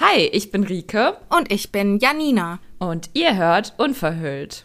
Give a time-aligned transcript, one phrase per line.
[0.00, 1.18] Hi, ich bin Rike.
[1.28, 2.58] Und ich bin Janina.
[2.80, 4.64] Und ihr hört Unverhüllt.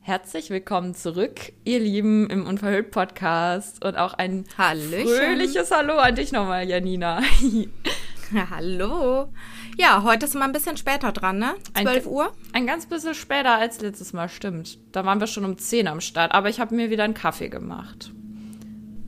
[0.00, 3.84] Herzlich willkommen zurück, ihr Lieben, im Unverhüllt-Podcast.
[3.84, 5.06] Und auch ein Hallöchen.
[5.06, 7.22] fröhliches Hallo an dich nochmal, Janina.
[8.50, 9.32] Hallo.
[9.78, 11.54] Ja, heute ist mal ein bisschen später dran, ne?
[11.80, 12.32] 12 Ein- Uhr.
[12.52, 14.78] Ein ganz bisschen später als letztes Mal, stimmt.
[14.92, 17.48] Da waren wir schon um 10 am Start, aber ich habe mir wieder einen Kaffee
[17.48, 18.12] gemacht.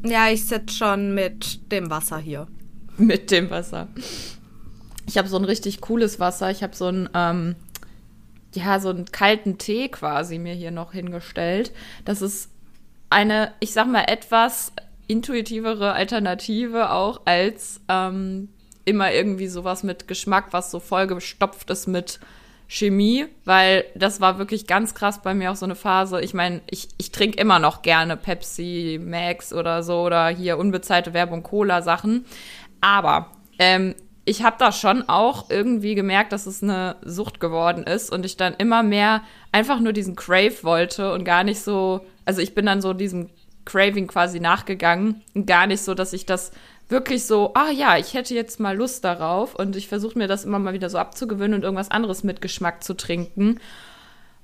[0.05, 2.47] Ja, ich sitze schon mit dem Wasser hier.
[2.97, 3.89] Mit dem Wasser.
[5.07, 6.51] Ich habe so ein richtig cooles Wasser.
[6.51, 7.57] Ich habe so einen, ähm,
[8.55, 11.73] ja, so einen kalten Tee quasi mir hier noch hingestellt.
[12.05, 12.51] Das ist
[13.11, 14.73] eine, ich sag mal, etwas
[15.09, 18.49] intuitivere Alternative auch als ähm,
[18.91, 22.21] immer irgendwie sowas mit Geschmack, was so vollgestopft ist mit
[22.69, 26.21] Chemie, weil das war wirklich ganz krass bei mir auch so eine Phase.
[26.21, 31.13] Ich meine, ich, ich trinke immer noch gerne Pepsi, Max oder so oder hier unbezahlte
[31.13, 32.27] Werbung, Cola-Sachen.
[32.81, 38.13] Aber ähm, ich habe da schon auch irgendwie gemerkt, dass es eine Sucht geworden ist
[38.13, 42.41] und ich dann immer mehr einfach nur diesen Crave wollte und gar nicht so, also
[42.41, 43.31] ich bin dann so diesem
[43.65, 46.53] Craving quasi nachgegangen und gar nicht so, dass ich das
[46.91, 50.45] wirklich so, ah ja, ich hätte jetzt mal Lust darauf und ich versuche mir das
[50.45, 53.61] immer mal wieder so abzugewöhnen und irgendwas anderes mit Geschmack zu trinken.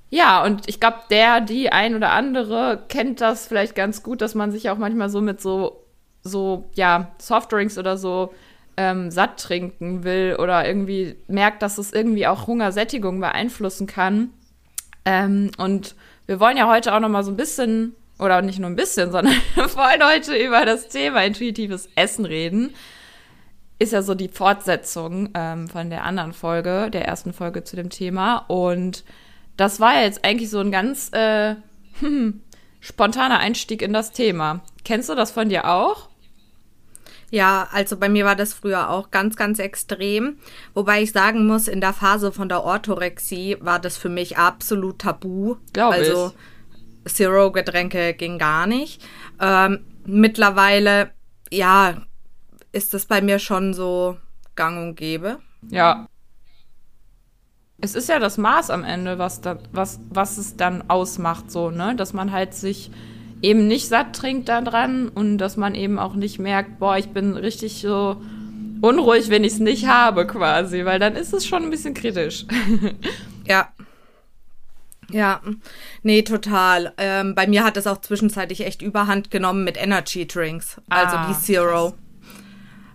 [0.08, 4.34] Ja, und ich glaube, der, die ein oder andere kennt das vielleicht ganz gut, dass
[4.34, 5.84] man sich auch manchmal so mit so,
[6.22, 8.32] so, ja, Softdrinks oder so
[8.76, 14.30] ähm, satt trinken will oder irgendwie merkt, dass es irgendwie auch Hungersättigung beeinflussen kann.
[15.04, 15.94] Ähm, und
[16.26, 19.10] wir wollen ja heute auch noch mal so ein bisschen, oder nicht nur ein bisschen,
[19.12, 22.74] sondern wir wollen heute über das Thema intuitives Essen reden.
[23.78, 27.90] Ist ja so die Fortsetzung ähm, von der anderen Folge, der ersten Folge zu dem
[27.90, 28.38] Thema.
[28.48, 29.04] Und
[29.56, 31.56] das war ja jetzt eigentlich so ein ganz äh,
[32.80, 34.60] spontaner Einstieg in das Thema.
[34.84, 36.08] Kennst du das von dir auch?
[37.30, 40.38] Ja, also bei mir war das früher auch ganz, ganz extrem.
[40.74, 45.00] Wobei ich sagen muss, in der Phase von der Orthorexie war das für mich absolut
[45.00, 45.56] tabu.
[45.72, 46.32] Glaub also
[47.06, 49.02] Zero-Getränke ging gar nicht.
[49.40, 51.10] Ähm, mittlerweile,
[51.50, 52.02] ja,
[52.72, 54.16] ist das bei mir schon so
[54.54, 55.38] gang und gäbe.
[55.70, 56.08] Ja.
[57.78, 61.70] Es ist ja das Maß am Ende, was, da, was, was es dann ausmacht, so,
[61.70, 61.94] ne?
[61.94, 62.90] Dass man halt sich
[63.42, 67.10] eben nicht satt trinkt da dran und dass man eben auch nicht merkt, boah, ich
[67.10, 68.20] bin richtig so
[68.80, 72.46] unruhig, wenn ich es nicht habe, quasi, weil dann ist es schon ein bisschen kritisch.
[73.48, 73.68] Ja.
[75.10, 75.40] Ja,
[76.02, 76.92] nee, total.
[76.98, 81.28] Ähm, bei mir hat es auch zwischenzeitlich echt überhand genommen mit Energy Drinks, also Ah,
[81.28, 81.94] die Zero.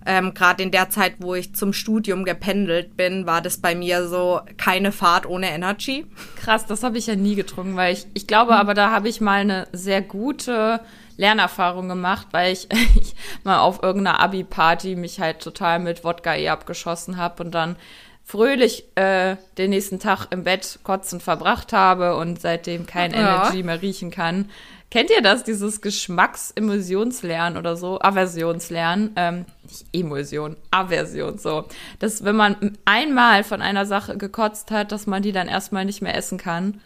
[0.05, 4.07] Ähm, Gerade in der Zeit, wo ich zum Studium gependelt bin, war das bei mir
[4.07, 6.07] so keine Fahrt ohne Energy.
[6.37, 9.21] Krass, das habe ich ja nie getrunken, weil ich, ich glaube aber, da habe ich
[9.21, 10.81] mal eine sehr gute
[11.17, 12.67] Lernerfahrung gemacht, weil ich,
[12.99, 17.75] ich mal auf irgendeiner Abi-Party mich halt total mit Wodka eh abgeschossen habe und dann
[18.31, 23.17] fröhlich äh, den nächsten Tag im Bett kotzend verbracht habe und seitdem kein Ja.
[23.19, 24.49] Energy mehr riechen kann.
[24.89, 27.99] Kennt ihr das, dieses Geschmacksemulsionslernen oder so?
[28.01, 29.11] Aversionslernen?
[29.15, 31.65] Ähm, nicht Emulsion, Aversion, so.
[31.99, 36.01] Dass, wenn man einmal von einer Sache gekotzt hat, dass man die dann erstmal nicht
[36.01, 36.81] mehr essen kann.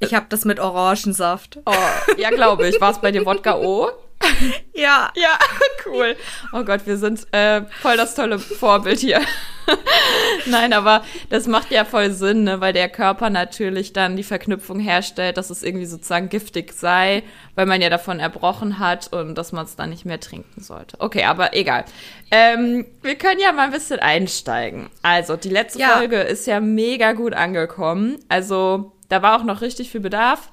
[0.00, 1.58] Ich habe das mit Orangensaft.
[1.66, 1.74] Oh,
[2.18, 2.80] ja, glaube ich.
[2.80, 3.90] War es bei dir Wodka O?
[4.74, 5.10] Ja.
[5.16, 5.38] Ja,
[5.86, 6.16] cool.
[6.52, 9.20] Oh Gott, wir sind äh, voll das tolle Vorbild hier.
[10.46, 12.60] Nein, aber das macht ja voll Sinn, ne?
[12.60, 17.22] weil der Körper natürlich dann die Verknüpfung herstellt, dass es irgendwie sozusagen giftig sei,
[17.54, 20.96] weil man ja davon erbrochen hat und dass man es dann nicht mehr trinken sollte.
[21.00, 21.84] Okay, aber egal.
[22.30, 24.88] Ähm, wir können ja mal ein bisschen einsteigen.
[25.02, 25.96] Also, die letzte Ja.
[25.98, 28.18] Folge ist ja mega gut angekommen.
[28.28, 30.50] Also, da war auch noch richtig viel Bedarf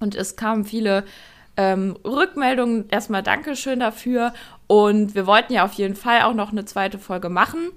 [0.00, 1.04] und es kamen viele
[1.56, 2.88] ähm, Rückmeldungen.
[2.88, 4.32] Erstmal Dankeschön dafür.
[4.66, 7.70] Und wir wollten ja auf jeden Fall auch noch eine zweite Folge machen.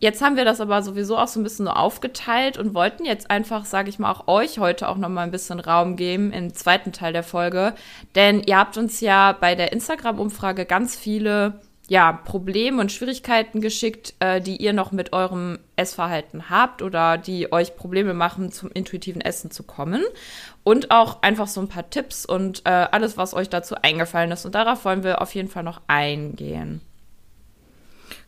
[0.00, 3.30] Jetzt haben wir das aber sowieso auch so ein bisschen so aufgeteilt und wollten jetzt
[3.30, 6.54] einfach, sage ich mal, auch euch heute auch noch mal ein bisschen Raum geben im
[6.54, 7.74] zweiten Teil der Folge.
[8.14, 14.14] Denn ihr habt uns ja bei der Instagram-Umfrage ganz viele ja, Probleme und Schwierigkeiten geschickt,
[14.20, 19.22] äh, die ihr noch mit eurem Essverhalten habt oder die euch Probleme machen, zum intuitiven
[19.22, 20.02] Essen zu kommen.
[20.64, 24.44] Und auch einfach so ein paar Tipps und äh, alles, was euch dazu eingefallen ist.
[24.44, 26.82] Und darauf wollen wir auf jeden Fall noch eingehen.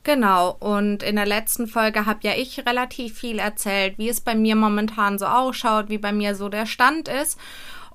[0.02, 4.34] Genau, und in der letzten Folge habe ja ich relativ viel erzählt, wie es bei
[4.34, 7.38] mir momentan so ausschaut, wie bei mir so der Stand ist.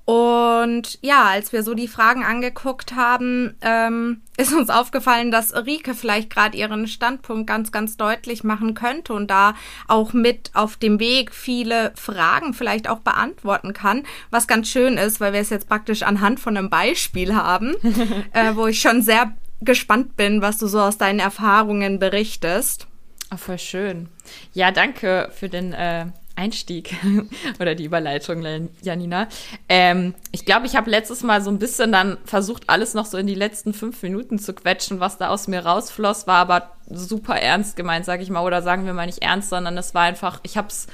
[0.06, 5.96] Und ja, als wir so die Fragen angeguckt haben, ähm, ist uns aufgefallen, dass Rike
[5.96, 9.56] vielleicht gerade ihren Standpunkt ganz, ganz deutlich machen könnte und da
[9.88, 15.19] auch mit auf dem Weg viele Fragen vielleicht auch beantworten kann, was ganz schön ist,
[15.19, 17.75] weil wir es jetzt praktisch anhand von einem Beispiel haben,
[18.31, 22.88] äh, wo ich schon sehr gespannt bin, was du so aus deinen Erfahrungen berichtest.
[23.34, 24.10] Oh, voll schön.
[24.54, 26.06] Ja, danke für den äh,
[26.36, 26.96] Einstieg
[27.60, 28.46] oder die Überleitung,
[28.82, 29.28] Janina.
[29.70, 33.18] Ähm, ich glaube, ich habe letztes Mal so ein bisschen dann versucht, alles noch so
[33.18, 37.36] in die letzten fünf Minuten zu quetschen, was da aus mir rausfloss, war aber super
[37.36, 40.40] ernst gemeint, sage ich mal, oder sagen wir mal nicht ernst, sondern es war einfach,
[40.44, 40.88] ich habe es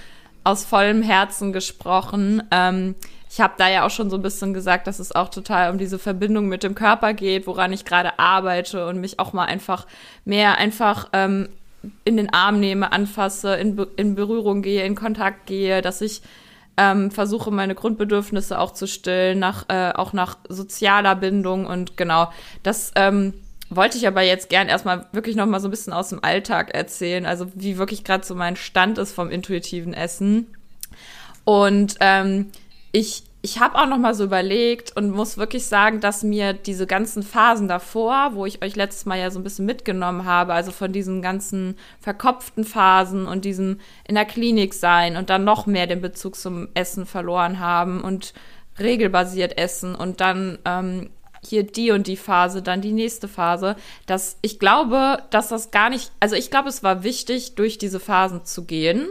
[0.44, 2.44] aus vollem Herzen gesprochen.
[2.52, 2.96] Ähm,
[3.30, 5.78] ich habe da ja auch schon so ein bisschen gesagt, dass es auch total um
[5.78, 9.88] diese Verbindung mit dem Körper geht, woran ich gerade arbeite und mich auch mal einfach
[10.26, 11.48] mehr einfach ähm,
[12.04, 16.22] in den Arm nehme, anfasse, in, Be in Berührung gehe, in Kontakt gehe, dass ich
[16.78, 22.32] ähm, versuche, meine Grundbedürfnisse auch zu stillen, nach, äh, auch nach sozialer Bindung und genau,
[22.64, 23.34] das ähm,
[23.70, 26.74] wollte ich aber jetzt gern erstmal wirklich noch mal so ein bisschen aus dem Alltag
[26.74, 30.48] erzählen, also wie wirklich gerade so mein Stand ist vom intuitiven Essen.
[31.46, 32.52] Und ähm,
[32.92, 36.86] ich ich habe auch noch mal so überlegt und muss wirklich sagen, dass mir diese
[36.86, 40.72] ganzen Phasen davor, wo ich euch letztes Mal ja so ein bisschen mitgenommen habe, also
[40.72, 45.88] von diesen ganzen verkopften Phasen und diesem in der Klinik sein und dann noch mehr
[45.88, 48.34] den Bezug zum Essen verloren haben und
[48.80, 51.10] regelbasiert essen und dann ähm,
[51.44, 55.90] hier die und die Phase, dann die nächste Phase, dass ich glaube, dass das gar
[55.90, 59.08] nicht, also ich glaube, es war wichtig, durch diese Phasen zu gehen.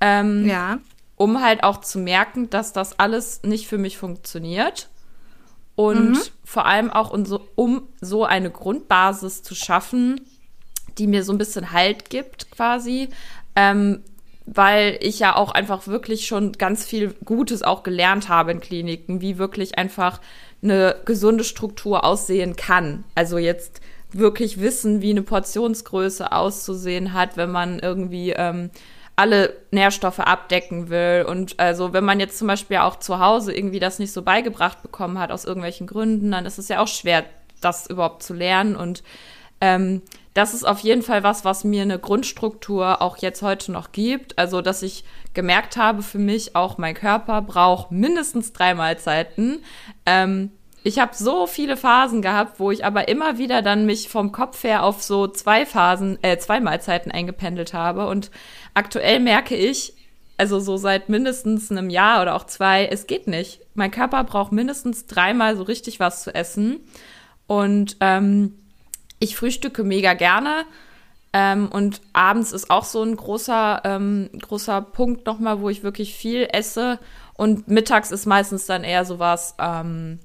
[0.00, 0.78] Ähm, ja
[1.18, 4.88] um halt auch zu merken, dass das alles nicht für mich funktioniert.
[5.74, 6.18] Und mhm.
[6.44, 10.20] vor allem auch um so, um so eine Grundbasis zu schaffen,
[10.96, 13.10] die mir so ein bisschen Halt gibt, quasi.
[13.54, 14.02] Ähm,
[14.46, 19.20] weil ich ja auch einfach wirklich schon ganz viel Gutes auch gelernt habe in Kliniken,
[19.20, 20.20] wie wirklich einfach
[20.62, 23.04] eine gesunde Struktur aussehen kann.
[23.14, 23.80] Also jetzt
[24.10, 28.70] wirklich wissen, wie eine Portionsgröße auszusehen hat, wenn man irgendwie ähm,
[29.18, 31.26] alle Nährstoffe abdecken will.
[31.28, 34.80] Und also, wenn man jetzt zum Beispiel auch zu Hause irgendwie das nicht so beigebracht
[34.80, 37.24] bekommen hat, aus irgendwelchen Gründen, dann ist es ja auch schwer,
[37.60, 38.76] das überhaupt zu lernen.
[38.76, 39.02] Und
[39.60, 40.02] ähm,
[40.34, 44.38] das ist auf jeden Fall was, was mir eine Grundstruktur auch jetzt heute noch gibt.
[44.38, 45.04] Also, dass ich
[45.34, 49.64] gemerkt habe, für mich auch mein Körper braucht mindestens drei Mahlzeiten.
[50.06, 50.52] Ähm,
[50.84, 54.62] ich habe so viele Phasen gehabt, wo ich aber immer wieder dann mich vom Kopf
[54.64, 58.06] her auf so zwei Phasen, äh, zwei Mahlzeiten eingependelt habe.
[58.06, 58.30] Und
[58.74, 59.94] aktuell merke ich,
[60.36, 63.60] also so seit mindestens einem Jahr oder auch zwei, es geht nicht.
[63.74, 66.80] Mein Körper braucht mindestens dreimal so richtig was zu essen.
[67.48, 68.54] Und ähm,
[69.18, 70.64] ich frühstücke mega gerne.
[71.32, 76.14] Ähm, und abends ist auch so ein großer, ähm, großer Punkt nochmal, wo ich wirklich
[76.14, 77.00] viel esse.
[77.34, 80.20] Und mittags ist meistens dann eher sowas, ähm,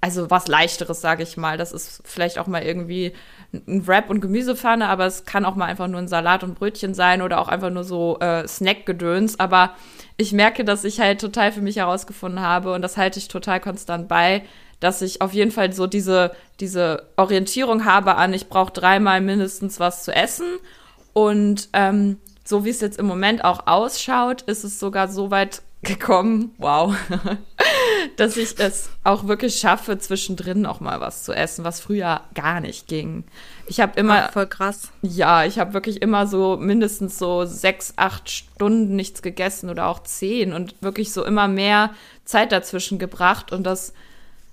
[0.00, 1.56] also was leichteres, sage ich mal.
[1.56, 3.12] Das ist vielleicht auch mal irgendwie
[3.52, 6.94] ein Wrap und Gemüsepfanne, aber es kann auch mal einfach nur ein Salat und Brötchen
[6.94, 9.40] sein oder auch einfach nur so äh, Snackgedöns.
[9.40, 9.74] Aber
[10.16, 13.60] ich merke, dass ich halt total für mich herausgefunden habe und das halte ich total
[13.60, 14.42] konstant bei,
[14.80, 19.80] dass ich auf jeden Fall so diese, diese Orientierung habe an, ich brauche dreimal mindestens
[19.80, 20.46] was zu essen.
[21.14, 25.62] Und ähm, so wie es jetzt im Moment auch ausschaut, ist es sogar so weit
[25.86, 26.94] gekommen, wow,
[28.16, 32.60] dass ich es auch wirklich schaffe, zwischendrin auch mal was zu essen, was früher gar
[32.60, 33.24] nicht ging.
[33.66, 34.26] Ich habe immer.
[34.26, 34.90] Ach, voll krass.
[35.02, 40.02] Ja, ich habe wirklich immer so mindestens so sechs, acht Stunden nichts gegessen oder auch
[40.02, 41.90] zehn und wirklich so immer mehr
[42.24, 43.52] Zeit dazwischen gebracht.
[43.52, 43.94] Und das,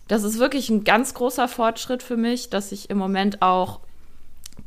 [0.08, 3.82] das ist wirklich ein ganz großer Fortschritt für mich, dass ich im Moment auch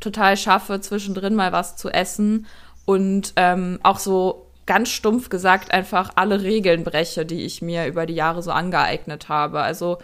[0.01, 2.47] total schaffe, zwischendrin mal was zu essen
[2.85, 8.05] und ähm, auch so ganz stumpf gesagt einfach alle Regeln breche, die ich mir über
[8.05, 9.61] die Jahre so angeeignet habe.
[9.61, 9.99] Also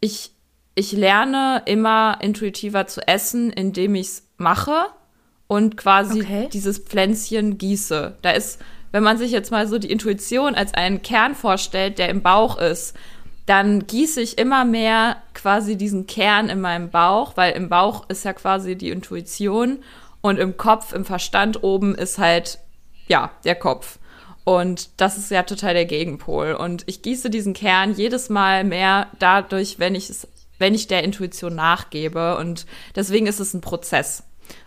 [0.00, 0.30] ich,
[0.74, 4.86] ich lerne immer intuitiver zu essen, indem ich es mache
[5.48, 6.48] und quasi okay.
[6.52, 8.16] dieses Pflänzchen gieße.
[8.22, 8.60] Da ist,
[8.92, 12.56] wenn man sich jetzt mal so die Intuition als einen Kern vorstellt, der im Bauch
[12.58, 12.96] ist,
[13.46, 18.24] dann gieße ich immer mehr quasi diesen Kern in meinem Bauch, weil im Bauch ist
[18.24, 19.82] ja quasi die Intuition
[20.20, 22.60] und im Kopf, im Verstand oben ist halt
[23.10, 23.98] ja, der Kopf.
[24.44, 26.52] Und das ist ja total der Gegenpol.
[26.52, 31.04] Und ich gieße diesen Kern jedes Mal mehr dadurch, wenn ich es, wenn ich der
[31.04, 32.36] Intuition nachgebe.
[32.38, 34.22] Und deswegen ist es ein Prozess.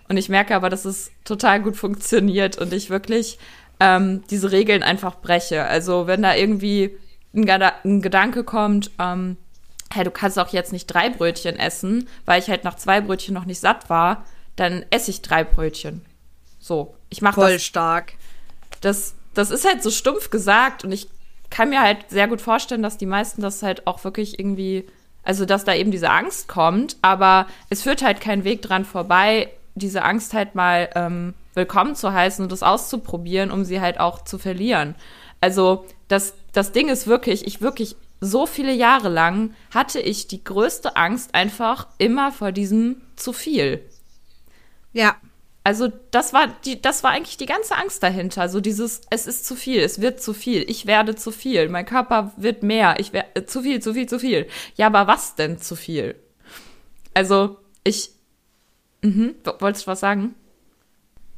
[0.10, 3.40] Und ich merke aber, dass es total gut funktioniert und ich wirklich
[3.80, 5.64] ähm, diese Regeln einfach breche.
[5.64, 6.98] Also wenn da irgendwie
[7.34, 9.38] ein, ein Gedanke kommt, ähm,
[9.92, 13.34] hey, du kannst auch jetzt nicht drei Brötchen essen, weil ich halt nach zwei Brötchen
[13.34, 16.06] noch nicht satt war, dann esse ich drei Brötchen.
[16.60, 17.50] So, ich mache das.
[17.50, 18.14] Voll stark
[18.84, 21.08] das, das ist halt so stumpf gesagt und ich
[21.50, 24.86] kann mir halt sehr gut vorstellen, dass die meisten das halt auch wirklich irgendwie,
[25.24, 29.50] also dass da eben diese Angst kommt, aber es führt halt kein Weg dran vorbei,
[29.76, 34.24] diese Angst halt mal ähm, willkommen zu heißen und das auszuprobieren, um sie halt auch
[34.24, 34.96] zu verlieren.
[35.42, 40.44] Also das, das Ding ist wirklich, ich wirklich so viele Jahre lang hatte ich die
[40.44, 43.84] größte Angst einfach immer vor diesem zu viel.
[44.94, 45.16] Ja.
[45.66, 48.50] Also das war die, das war eigentlich die ganze Angst dahinter.
[48.50, 51.86] So dieses, es ist zu viel, es wird zu viel, ich werde zu viel, mein
[51.86, 54.48] Körper wird mehr, ich werde äh, zu viel, zu viel, zu viel.
[54.76, 56.16] Ja, aber was denn zu viel?
[57.14, 58.12] Also ich,
[59.02, 60.36] mhm, wolltest du was sagen?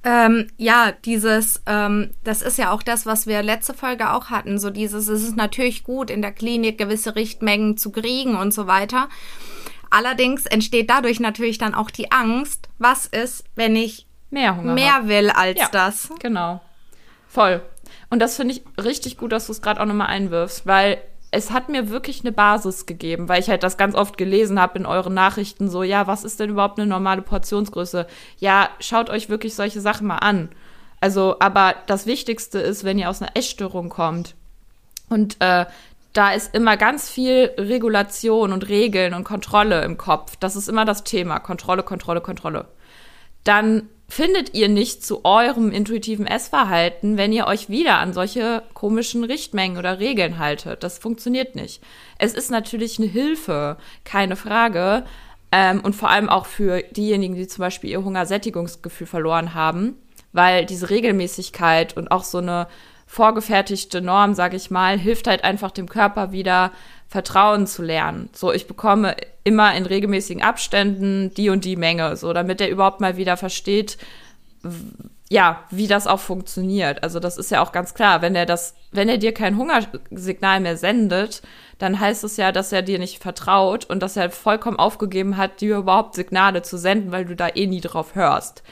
[0.04, 4.60] Ähm, ja, dieses, ähm, das ist ja auch das, was wir letzte Folge auch hatten.
[4.60, 8.66] So dieses, es ist natürlich gut, in der Klinik gewisse Richtmengen zu kriegen und so
[8.66, 9.10] weiter.
[9.90, 14.96] Allerdings entsteht dadurch natürlich dann auch die Angst, was ist, wenn ich mehr, Hunger mehr
[14.96, 15.08] hab.
[15.08, 16.10] will als ja, das.
[16.20, 16.62] Genau.
[17.28, 17.62] Voll.
[18.10, 21.00] Und das finde ich richtig gut, dass du es gerade auch nochmal einwirfst, weil
[21.32, 24.80] es hat mir wirklich eine Basis gegeben, weil ich halt das ganz oft gelesen habe
[24.80, 28.08] in euren Nachrichten, so, ja, was ist denn überhaupt eine normale Portionsgröße?
[28.38, 30.50] Ja, schaut euch wirklich solche Sachen mal an.
[31.02, 34.36] Also, aber das Wichtigste ist, wenn ihr aus einer Essstörung kommt
[35.10, 35.66] und äh,
[36.14, 40.38] da ist immer ganz viel Regulation und Regeln und Kontrolle im Kopf.
[40.38, 41.40] Das ist immer das Thema.
[41.40, 42.70] Kontrolle, Kontrolle, Kontrolle.
[43.44, 49.24] Dann findet ihr nicht zu eurem intuitiven Essverhalten, wenn ihr euch wieder an solche komischen
[49.24, 50.84] Richtmengen oder Regeln haltet.
[50.84, 51.82] Das funktioniert nicht.
[52.18, 55.06] Es ist natürlich eine Hilfe, keine Frage.
[55.52, 59.96] Ähm, und vor allem auch für diejenigen, die zum Beispiel ihr Hungersättigungsgefühl verloren haben,
[60.34, 62.68] weil diese Regelmäßigkeit und auch so eine
[63.08, 66.72] vorgefertigte Norm, sage ich mal, hilft halt einfach dem Körper wieder
[67.08, 68.30] Vertrauen zu lernen.
[68.34, 73.00] So, ich bekomme immer in regelmäßigen Abständen die und die Menge, so, damit er überhaupt
[73.00, 73.98] mal wieder versteht,
[75.30, 77.04] ja, wie das auch funktioniert.
[77.04, 80.60] Also das ist ja auch ganz klar, wenn er das, wenn er dir kein Hungersignal
[80.60, 81.42] mehr sendet,
[81.78, 85.62] dann heißt es ja, dass er dir nicht vertraut und dass er vollkommen aufgegeben hat,
[85.62, 88.64] dir überhaupt Signale zu senden, weil du da eh nie drauf hörst.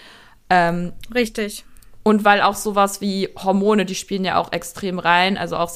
[0.50, 1.66] Ähm, Richtig.
[2.04, 5.70] Und weil auch sowas wie Hormone, die spielen ja auch extrem rein, also auch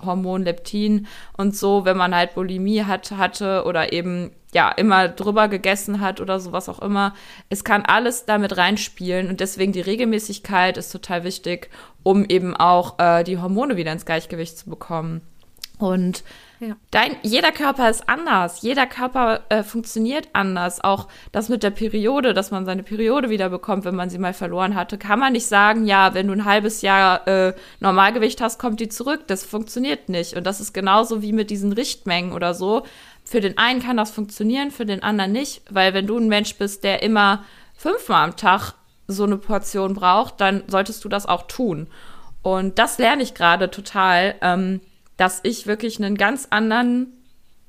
[0.00, 5.48] Sättigungshormon, Leptin und so, wenn man halt Bulimie hat, hatte oder eben ja immer drüber
[5.48, 7.14] gegessen hat oder sowas auch immer.
[7.48, 11.70] Es kann alles damit reinspielen und deswegen die Regelmäßigkeit ist total wichtig,
[12.02, 15.20] um eben auch äh, die Hormone wieder ins Gleichgewicht zu bekommen.
[15.78, 16.24] Und
[16.60, 16.76] ja.
[16.90, 18.60] Dein, jeder Körper ist anders.
[18.60, 20.84] Jeder Körper äh, funktioniert anders.
[20.84, 24.34] Auch das mit der Periode, dass man seine Periode wieder bekommt, wenn man sie mal
[24.34, 28.58] verloren hatte, kann man nicht sagen, ja, wenn du ein halbes Jahr äh, Normalgewicht hast,
[28.58, 29.22] kommt die zurück.
[29.26, 30.36] Das funktioniert nicht.
[30.36, 32.84] Und das ist genauso wie mit diesen Richtmengen oder so.
[33.24, 35.62] Für den einen kann das funktionieren, für den anderen nicht.
[35.70, 37.42] Weil wenn du ein Mensch bist, der immer
[37.74, 38.74] fünfmal am Tag
[39.08, 41.86] so eine Portion braucht, dann solltest du das auch tun.
[42.42, 44.34] Und das lerne ich gerade total.
[44.42, 44.82] Ähm,
[45.20, 47.12] dass ich wirklich einen ganz anderen,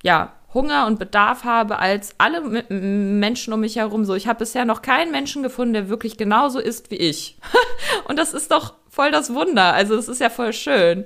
[0.03, 4.05] ja, Hunger und Bedarf habe als alle Menschen um mich herum.
[4.05, 7.37] So, ich habe bisher noch keinen Menschen gefunden, der wirklich genauso ist wie ich.
[8.05, 9.73] und das ist doch voll das Wunder.
[9.73, 11.05] Also es ist ja voll schön.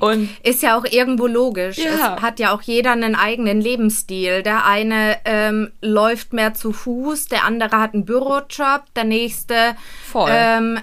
[0.00, 1.78] Und ist ja auch irgendwo logisch.
[1.78, 2.16] Ja.
[2.16, 4.42] Es hat ja auch jeder einen eigenen Lebensstil.
[4.42, 10.30] Der eine ähm, läuft mehr zu Fuß, der andere hat einen Bürojob, der nächste voll.
[10.32, 10.80] Ähm,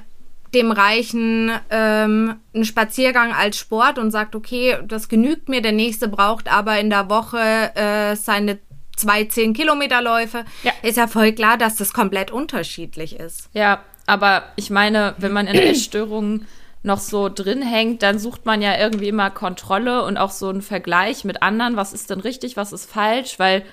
[0.56, 6.08] dem Reichen ähm, einen Spaziergang als Sport und sagt, okay, das genügt mir, der nächste
[6.08, 8.58] braucht aber in der Woche äh, seine
[8.96, 10.46] zwei zehn Kilometer Läufe.
[10.64, 10.72] Ja.
[10.82, 13.50] Ist ja voll klar, dass das komplett unterschiedlich ist.
[13.54, 16.48] Ja, aber ich meine, wenn man in Essstörungen
[16.84, 20.62] noch so drin hängt, dann sucht man ja irgendwie immer Kontrolle und auch so einen
[20.62, 21.76] Vergleich mit anderen.
[21.76, 23.40] Was ist denn richtig, was ist falsch?
[23.40, 23.64] Weil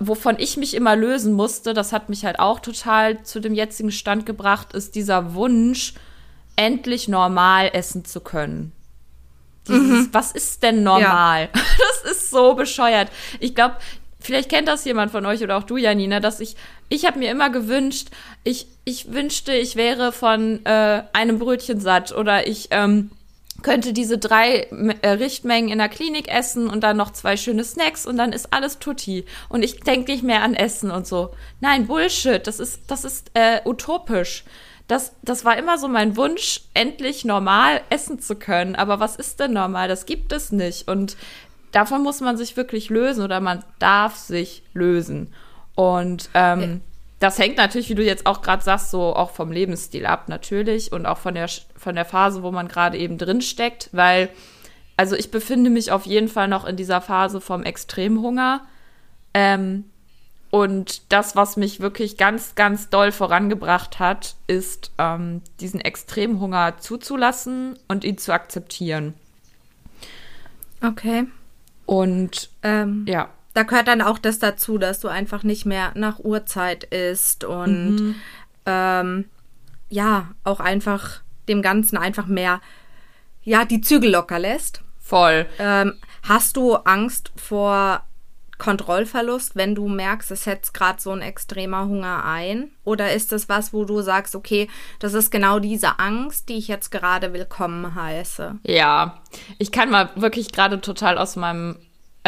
[0.00, 3.92] wovon ich mich immer lösen musste, das hat mich halt auch total zu dem jetzigen
[3.92, 5.94] Stand gebracht, ist dieser Wunsch,
[6.56, 8.72] endlich normal essen zu können.
[9.68, 10.08] Dieses, mhm.
[10.12, 11.48] Was ist denn normal?
[11.54, 11.62] Ja.
[12.02, 13.10] Das ist so bescheuert.
[13.38, 13.76] Ich glaube,
[14.20, 16.56] vielleicht kennt das jemand von euch oder auch du, Janina, dass ich,
[16.88, 18.08] ich habe mir immer gewünscht,
[18.44, 23.10] ich, ich wünschte, ich wäre von äh, einem Brötchen satt oder ich ähm,
[23.62, 24.68] könnte diese drei
[25.02, 28.52] äh, Richtmengen in der Klinik essen und dann noch zwei schöne Snacks und dann ist
[28.52, 29.24] alles tutti.
[29.48, 31.30] Und ich denke nicht mehr an Essen und so.
[31.60, 34.44] Nein, Bullshit, das ist, das ist äh, utopisch.
[34.86, 38.74] Das, das war immer so mein Wunsch, endlich normal essen zu können.
[38.74, 39.88] Aber was ist denn normal?
[39.88, 40.88] Das gibt es nicht.
[40.88, 41.16] Und
[41.72, 45.34] davon muss man sich wirklich lösen oder man darf sich lösen.
[45.74, 46.80] Und ähm,
[47.18, 50.92] das hängt natürlich, wie du jetzt auch gerade sagst, so auch vom Lebensstil ab, natürlich.
[50.92, 53.90] Und auch von der, von der Phase, wo man gerade eben drin steckt.
[53.92, 54.28] Weil,
[54.96, 58.66] also ich befinde mich auf jeden Fall noch in dieser Phase vom Extremhunger.
[59.34, 59.84] Ähm,
[60.50, 67.78] und das, was mich wirklich ganz, ganz doll vorangebracht hat, ist, ähm, diesen Extremhunger zuzulassen
[67.88, 69.14] und ihn zu akzeptieren.
[70.82, 71.26] Okay.
[71.84, 76.20] Und Ähm, ja, Da gehört dann auch das dazu, dass du einfach nicht mehr nach
[76.20, 78.14] Uhrzeit isst und Mhm.
[78.66, 79.24] ähm,
[79.88, 82.60] ja, auch einfach dem Ganzen einfach mehr,
[83.42, 84.82] ja, die Zügel locker lässt.
[85.00, 85.46] voll.
[85.58, 85.94] Ähm,
[86.28, 88.02] hast du Angst vor
[88.58, 92.70] Kontrollverlust, wenn du merkst, es setzt gerade so ein extremer Hunger ein?
[92.84, 94.68] Oder ist das was, wo du sagst, okay,
[95.00, 98.56] das ist genau diese Angst, die ich jetzt gerade willkommen heiße?
[98.64, 99.20] Ja,
[99.58, 101.76] ich kann mal wirklich gerade total aus meinem,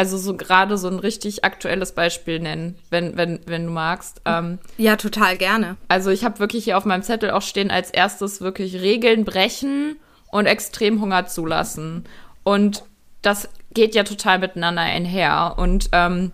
[0.01, 4.19] also so gerade so ein richtig aktuelles Beispiel nennen, wenn, wenn, wenn du magst.
[4.25, 5.77] Ähm, Ja, total gerne.
[5.89, 9.97] also ich habe wirklich hier auf meinem Zettel auch stehen als erstes wirklich Regeln brechen
[10.31, 12.05] und Extremhunger zulassen.
[12.43, 12.81] Und
[13.21, 15.53] das geht ja total miteinander einher.
[15.57, 16.31] Und ähm,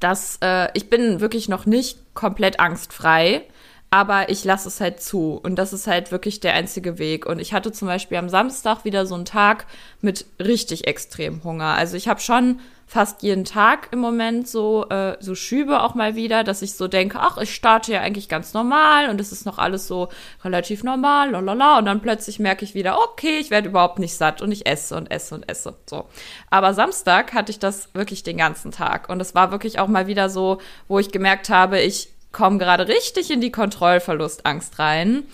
[0.00, 3.42] das, äh, ich bin wirklich noch nicht komplett angstfrei,
[3.90, 5.40] aber ich lasse es halt zu.
[5.42, 7.26] Und das ist halt wirklich der einzige Weg.
[7.26, 9.66] Und ich hatte zum Beispiel am Samstag wieder so einen Tag
[10.00, 11.74] mit richtig extrem Hunger.
[11.74, 16.16] Also ich habe schon fast jeden Tag im Moment so, äh, so Schübe auch mal
[16.16, 19.44] wieder, dass ich so denke, ach, ich starte ja eigentlich ganz normal und es ist
[19.44, 20.08] noch alles so
[20.42, 21.78] relativ normal, lalala.
[21.78, 24.96] Und dann plötzlich merke ich wieder, okay, ich werde überhaupt nicht satt und ich esse
[24.96, 25.76] und esse und esse.
[25.88, 26.06] So.
[26.50, 29.10] Aber Samstag hatte ich das wirklich den ganzen Tag.
[29.10, 32.88] Und es war wirklich auch mal wieder so, wo ich gemerkt habe, ich komme gerade
[32.88, 35.24] richtig in die Kontrollverlustangst rein.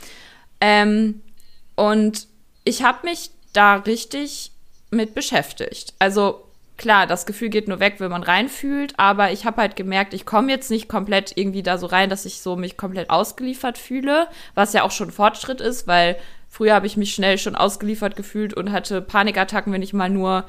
[0.60, 1.22] Ähm,
[1.74, 2.26] und
[2.64, 4.52] ich habe mich da richtig
[4.90, 5.94] mit beschäftigt.
[5.98, 6.44] Also
[6.76, 10.26] klar, das Gefühl geht nur weg, wenn man reinfühlt, aber ich habe halt gemerkt, ich
[10.26, 14.28] komme jetzt nicht komplett irgendwie da so rein, dass ich so mich komplett ausgeliefert fühle,
[14.54, 16.16] was ja auch schon Fortschritt ist, weil
[16.48, 20.44] früher habe ich mich schnell schon ausgeliefert gefühlt und hatte Panikattacken, wenn ich mal nur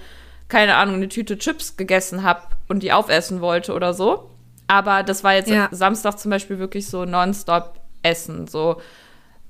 [0.47, 4.29] keine Ahnung, eine Tüte Chips gegessen habe und die aufessen wollte oder so.
[4.67, 5.67] Aber das war jetzt Ja.
[5.71, 8.47] Samstag zum Beispiel wirklich so nonstop Essen.
[8.47, 8.81] So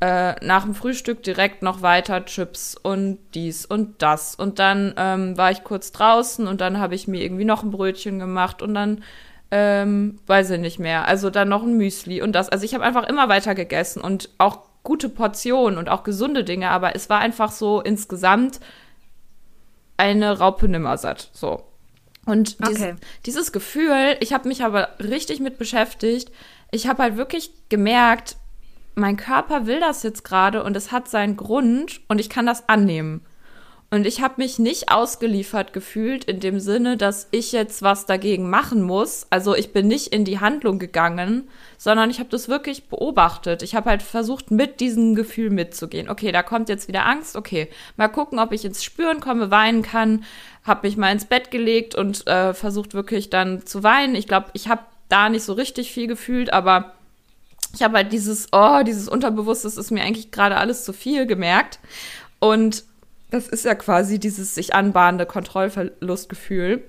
[0.02, 4.36] äh, nach dem Frühstück direkt noch weiter Chips und dies und das.
[4.36, 7.72] Und dann ähm, war ich kurz draußen und dann habe ich mir irgendwie noch ein
[7.72, 9.04] Brötchen gemacht und dann
[9.52, 11.08] ähm, weiß ich nicht mehr.
[11.08, 12.50] Also dann noch ein Müsli und das.
[12.50, 16.70] Also ich habe einfach immer weiter gegessen und auch gute Portionen und auch gesunde Dinge,
[16.70, 18.60] aber es war einfach so insgesamt
[19.98, 21.30] eine Raupe nimmersatt.
[21.34, 21.64] So.
[22.26, 22.96] Und dies, Okay.
[23.26, 26.32] dieses Gefühl, ich habe mich aber richtig mit beschäftigt.
[26.72, 28.38] Ich habe halt wirklich gemerkt,
[28.96, 32.68] mein Körper will das jetzt gerade und es hat seinen Grund und ich kann das
[32.70, 33.26] annehmen.
[33.92, 38.50] Und ich habe mich nicht ausgeliefert gefühlt in dem Sinne, dass ich jetzt was dagegen
[38.50, 39.28] machen muss.
[39.30, 43.62] Also ich bin nicht in die Handlung gegangen, sondern ich habe das wirklich beobachtet.
[43.62, 46.10] Ich habe halt versucht, mit diesem Gefühl mitzugehen.
[46.10, 47.36] Okay, da kommt jetzt wieder Angst.
[47.36, 50.24] Okay, mal gucken, ob ich ins Spüren komme, weinen kann.
[50.64, 54.16] Habe mich mal ins Bett gelegt und äh, versucht wirklich dann zu weinen.
[54.16, 56.96] Ich glaube, ich habe da nicht so richtig viel gefühlt, aber
[57.76, 61.28] ich habe halt dieses, oh, dieses Unterbewusste, das ist mir eigentlich gerade alles zu viel
[61.28, 61.80] gemerkt.
[62.40, 62.84] Und
[63.36, 66.84] das ist ja quasi dieses sich anbahnende Kontrollverlustgefühl.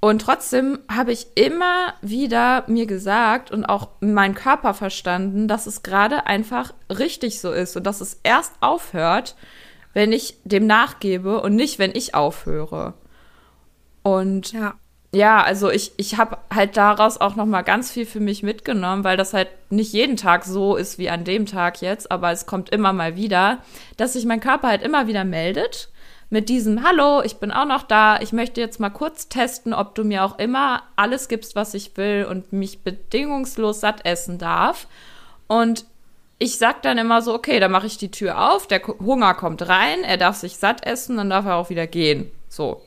[0.00, 5.84] Und trotzdem habe ich immer wieder mir gesagt und auch mein Körper verstanden, dass es
[5.84, 9.36] gerade einfach richtig so ist und dass es erst aufhört,
[9.92, 12.94] wenn ich dem nachgebe und nicht, wenn ich aufhöre.
[14.02, 14.74] Und Ja.
[15.14, 19.04] Ja, also ich, ich habe halt daraus auch noch mal ganz viel für mich mitgenommen,
[19.04, 22.46] weil das halt nicht jeden Tag so ist wie an dem Tag jetzt, aber es
[22.46, 23.58] kommt immer mal wieder,
[23.96, 25.90] dass sich mein Körper halt immer wieder meldet
[26.32, 29.94] mit diesem Hallo, ich bin auch noch da, ich möchte jetzt mal kurz testen, ob
[29.94, 34.86] du mir auch immer alles gibst, was ich will und mich bedingungslos satt essen darf.
[35.46, 35.84] Und
[36.38, 39.68] ich sag dann immer so, okay, dann mache ich die Tür auf, der Hunger kommt
[39.68, 42.30] rein, er darf sich satt essen, dann darf er auch wieder gehen.
[42.48, 42.80] So.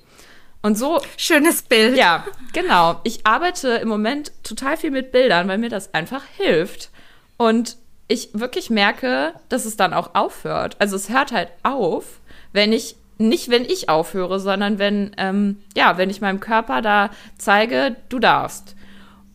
[0.66, 1.96] Und so Schönes Bild.
[1.96, 3.00] ja, genau.
[3.04, 6.90] Ich arbeite im Moment total viel mit Bildern, weil mir das einfach hilft.
[7.38, 10.76] Und ich wirklich merke, dass es dann auch aufhört.
[10.80, 12.20] Also es hört halt auf,
[12.52, 17.12] wenn ich, nicht wenn ich aufhöre, sondern wenn, ähm, ja, wenn ich meinem Körper da
[17.38, 18.76] zeige, du darfst.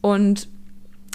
[0.00, 0.48] Und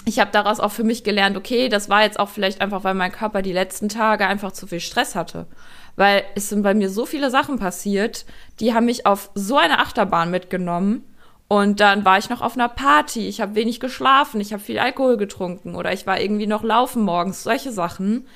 [0.06, 2.94] ich habe daraus auch für mich gelernt, okay, das war jetzt auch vielleicht einfach, weil
[2.94, 5.46] mein Körper die letzten Tage einfach zu viel Stress hatte.
[5.96, 8.26] Weil es sind bei mir so viele Sachen passiert,
[8.60, 11.04] die haben mich auf so eine Achterbahn mitgenommen.
[11.48, 14.78] Und dann war ich noch auf einer Party, ich habe wenig geschlafen, ich habe viel
[14.78, 18.26] Alkohol getrunken oder ich war irgendwie noch laufen morgens, solche Sachen.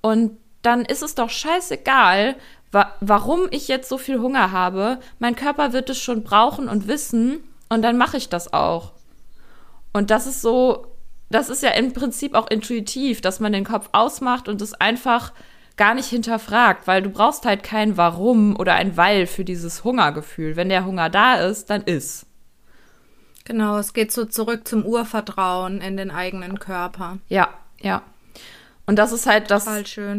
[0.00, 2.34] Und dann ist es doch scheißegal,
[2.72, 4.98] wa warum ich jetzt so viel Hunger habe.
[5.20, 8.92] Mein Körper wird es schon brauchen und wissen und dann mache ich das auch.
[9.92, 10.88] Und das ist so,
[11.30, 15.32] das ist ja im Prinzip auch intuitiv, dass man den Kopf ausmacht und es einfach
[15.76, 20.56] gar nicht hinterfragt, weil du brauchst halt kein Warum oder ein Weil für dieses Hungergefühl.
[20.56, 22.26] Wenn der Hunger da ist, dann ist.
[23.44, 27.18] Genau, es geht so zurück zum Urvertrauen in den eigenen Körper.
[27.28, 28.02] Ja, ja.
[28.86, 29.68] Und das ist halt das,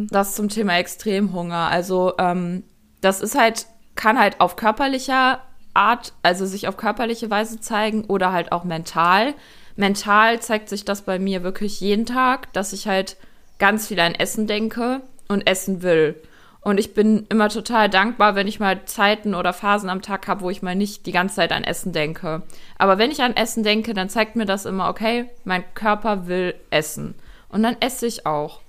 [0.09, 1.67] das zum Thema Extremhunger.
[1.69, 2.63] Also ähm,
[3.01, 3.65] das ist halt,
[3.95, 5.41] kann halt auf körperlicher
[5.73, 9.33] Art, also sich auf körperliche Weise zeigen oder halt auch mental.
[9.75, 13.17] Mental zeigt sich das bei mir wirklich jeden Tag, dass ich halt
[13.59, 16.15] ganz viel an Essen denke und essen will.
[16.61, 20.41] Und ich bin immer total dankbar, wenn ich mal Zeiten oder Phasen am Tag habe,
[20.41, 22.41] wo ich mal nicht die ganze Zeit an Essen denke.
[22.77, 26.55] Aber wenn ich an Essen denke, dann zeigt mir das immer, okay, mein Körper will
[26.69, 27.15] essen.
[27.47, 28.59] Und dann esse ich auch.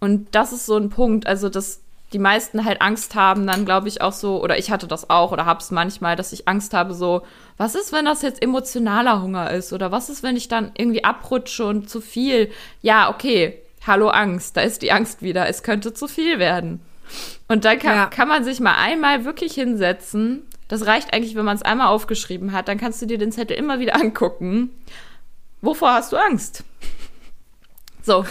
[0.00, 1.80] Und das ist so ein Punkt, also dass
[2.12, 5.32] die meisten halt Angst haben, dann glaube ich auch so, oder ich hatte das auch
[5.32, 7.22] oder habe es manchmal, dass ich Angst habe, so,
[7.56, 9.72] was ist, wenn das jetzt emotionaler Hunger ist?
[9.72, 12.50] Oder was ist, wenn ich dann irgendwie abrutsche und zu viel?
[12.82, 16.80] Ja, okay, hallo Angst, da ist die Angst wieder, es könnte zu viel werden.
[17.48, 18.06] Und dann kann, ja.
[18.06, 20.42] kann man sich mal einmal wirklich hinsetzen.
[20.68, 22.68] Das reicht eigentlich, wenn man es einmal aufgeschrieben hat.
[22.68, 24.70] Dann kannst du dir den Zettel immer wieder angucken.
[25.60, 26.64] Wovor hast du Angst?
[28.02, 28.24] So.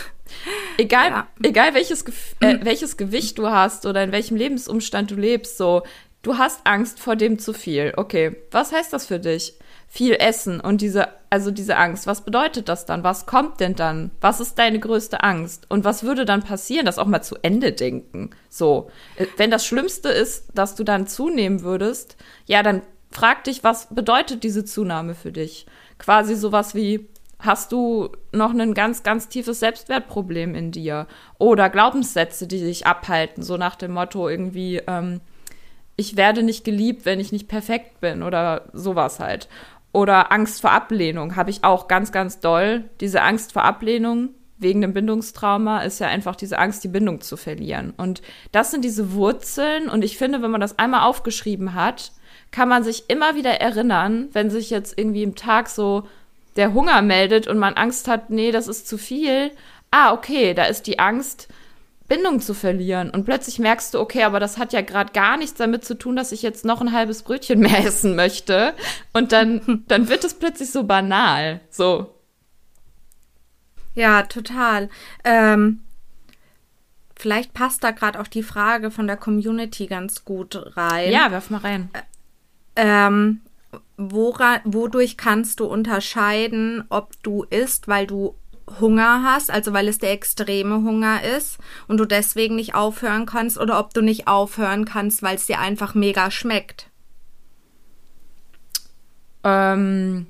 [0.77, 1.27] Egal, ja.
[1.43, 2.03] egal welches,
[2.41, 5.83] äh, welches Gewicht du hast oder in welchem Lebensumstand du lebst, so,
[6.21, 7.93] du hast Angst vor dem zu viel.
[7.95, 9.53] Okay, was heißt das für dich?
[9.87, 13.03] Viel essen und diese, also diese Angst, was bedeutet das dann?
[13.03, 14.11] Was kommt denn dann?
[14.19, 15.67] Was ist deine größte Angst?
[15.69, 16.85] Und was würde dann passieren?
[16.85, 18.31] Das auch mal zu Ende denken.
[18.49, 18.89] So.
[19.37, 24.43] Wenn das Schlimmste ist, dass du dann zunehmen würdest, ja, dann frag dich, was bedeutet
[24.43, 25.65] diese Zunahme für dich?
[25.97, 27.07] Quasi sowas wie,
[27.39, 31.07] hast du noch ein ganz, ganz tiefes Selbstwertproblem in dir?
[31.37, 35.21] Oder Glaubenssätze, die dich abhalten, so nach dem Motto irgendwie, ähm,
[35.95, 39.47] ich werde nicht geliebt, wenn ich nicht perfekt bin oder sowas halt.
[39.95, 42.83] Oder Angst vor Ablehnung habe ich auch ganz, ganz doll.
[42.99, 47.37] Diese Angst vor Ablehnung wegen dem Bindungstrauma ist ja einfach diese Angst, die Bindung zu
[47.37, 47.93] verlieren.
[47.95, 49.87] Und das sind diese Wurzeln.
[49.87, 52.11] Und ich finde, wenn man das einmal aufgeschrieben hat,
[52.51, 56.05] kann man sich immer wieder erinnern, wenn sich jetzt irgendwie im Tag so
[56.57, 59.49] der Hunger meldet und man Angst hat, nee, das ist zu viel.
[59.91, 61.47] Ah, okay, da ist die Angst,
[62.07, 63.09] Bindung zu verlieren.
[63.09, 66.15] Und plötzlich merkst du, okay, aber das hat ja gerade gar nichts damit zu tun,
[66.15, 68.73] dass ich jetzt noch ein halbes Brötchen mehr essen möchte.
[69.13, 71.61] Und dann, dann wird es plötzlich so banal.
[71.69, 72.11] So.
[73.95, 74.89] Ja, total.
[75.23, 75.81] Ähm,
[77.15, 81.11] vielleicht passt da gerade auch die Frage von der Community ganz gut rein.
[81.11, 81.89] Ja, werf mal rein.
[82.75, 83.41] Ähm,
[83.97, 88.35] wora, wodurch kannst du unterscheiden, ob du isst, weil du
[88.79, 93.57] Hunger hast, also weil es der extreme Hunger ist und du deswegen nicht aufhören kannst
[93.59, 96.89] oder ob du nicht aufhören kannst, weil es dir einfach mega schmeckt.
[99.43, 100.27] Ähm,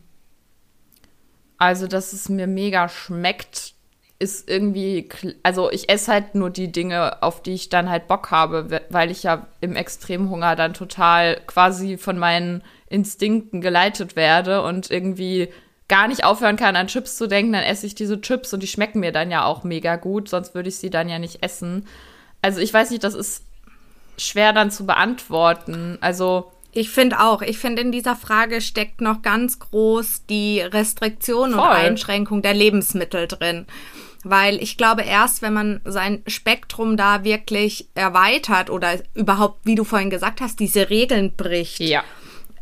[1.57, 3.73] also, dass es mir mega schmeckt,
[4.19, 5.09] ist irgendwie,
[5.43, 9.11] also ich esse halt nur die Dinge, auf die ich dann halt Bock habe, weil
[9.11, 15.49] ich ja im Extremhunger dann total quasi von meinen Instinkten geleitet werde und irgendwie
[15.87, 18.67] gar nicht aufhören kann, an Chips zu denken, dann esse ich diese Chips und die
[18.67, 21.87] schmecken mir dann ja auch mega gut, sonst würde ich sie dann ja nicht essen.
[22.41, 23.43] Also ich weiß nicht, das ist
[24.17, 25.97] schwer dann zu beantworten.
[26.01, 31.51] Also ich finde auch, ich finde in dieser Frage steckt noch ganz groß die Restriktion
[31.51, 31.61] voll.
[31.61, 33.65] und Einschränkung der Lebensmittel drin.
[34.23, 39.83] Weil ich glaube, erst wenn man sein Spektrum da wirklich erweitert oder überhaupt, wie du
[39.83, 42.03] vorhin gesagt hast, diese Regeln bricht, ja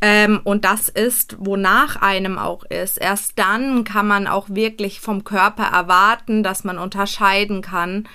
[0.05, 2.97] ähm, und das ist, wonach einem auch ist.
[2.97, 8.09] Erst dann kann man auch wirklich vom Körper erwarten, dass man unterscheiden kann,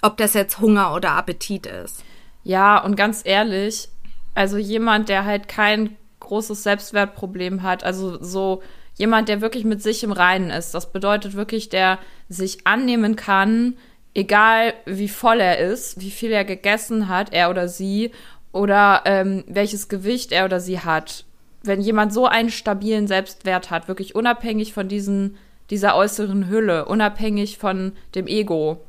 [0.00, 2.02] ob das jetzt Hunger oder Appetit ist.
[2.44, 3.90] Ja, und ganz ehrlich,
[4.34, 8.62] also jemand, der halt kein großes Selbstwertproblem hat, also so
[8.94, 11.98] jemand, der wirklich mit sich im Reinen ist, das bedeutet wirklich, der
[12.30, 13.76] sich annehmen kann,
[14.14, 18.12] egal wie voll er ist, wie viel er gegessen hat, er oder sie,
[18.50, 21.26] oder ähm, welches Gewicht er oder sie hat
[21.66, 25.36] wenn jemand so einen stabilen Selbstwert hat, wirklich unabhängig von diesen,
[25.70, 28.84] dieser äußeren Hülle, unabhängig von dem Ego,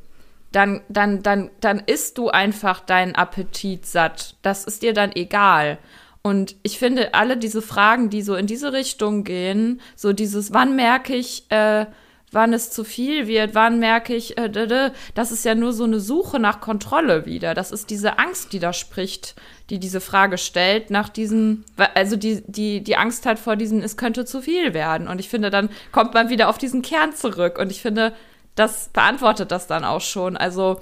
[0.52, 4.36] dann, dann, dann, dann isst du einfach deinen Appetit satt.
[4.42, 5.78] Das ist dir dann egal.
[6.22, 10.74] Und ich finde, alle diese Fragen, die so in diese Richtung gehen, so dieses, wann
[10.74, 11.86] merke ich, äh,
[12.32, 16.00] wann es zu viel wird, wann merke ich, äh, das ist ja nur so eine
[16.00, 17.54] Suche nach Kontrolle wieder.
[17.54, 19.36] Das ist diese Angst, die da spricht,
[19.70, 23.96] die diese Frage stellt, nach diesen, also die, die, die Angst hat vor diesen, es
[23.96, 25.08] könnte zu viel werden.
[25.08, 27.58] Und ich finde, dann kommt man wieder auf diesen Kern zurück.
[27.58, 28.12] Und ich finde,
[28.54, 30.36] das beantwortet das dann auch schon.
[30.36, 30.80] Also,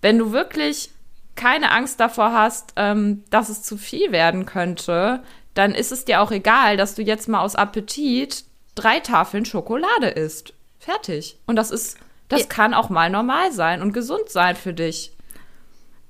[0.00, 0.90] wenn du wirklich
[1.34, 5.22] keine Angst davor hast, ähm, dass es zu viel werden könnte,
[5.54, 10.08] dann ist es dir auch egal, dass du jetzt mal aus Appetit drei Tafeln Schokolade
[10.08, 10.53] isst.
[10.84, 11.38] Fertig.
[11.46, 11.96] Und das ist,
[12.28, 12.46] das ja.
[12.46, 15.12] kann auch mal normal sein und gesund sein für dich.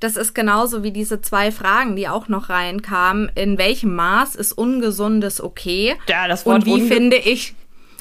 [0.01, 3.31] Das ist genauso wie diese zwei Fragen, die auch noch reinkamen.
[3.37, 5.95] In welchem Maß ist Ungesundes okay?
[6.09, 7.55] Ja, das Wort Und wie finde ich,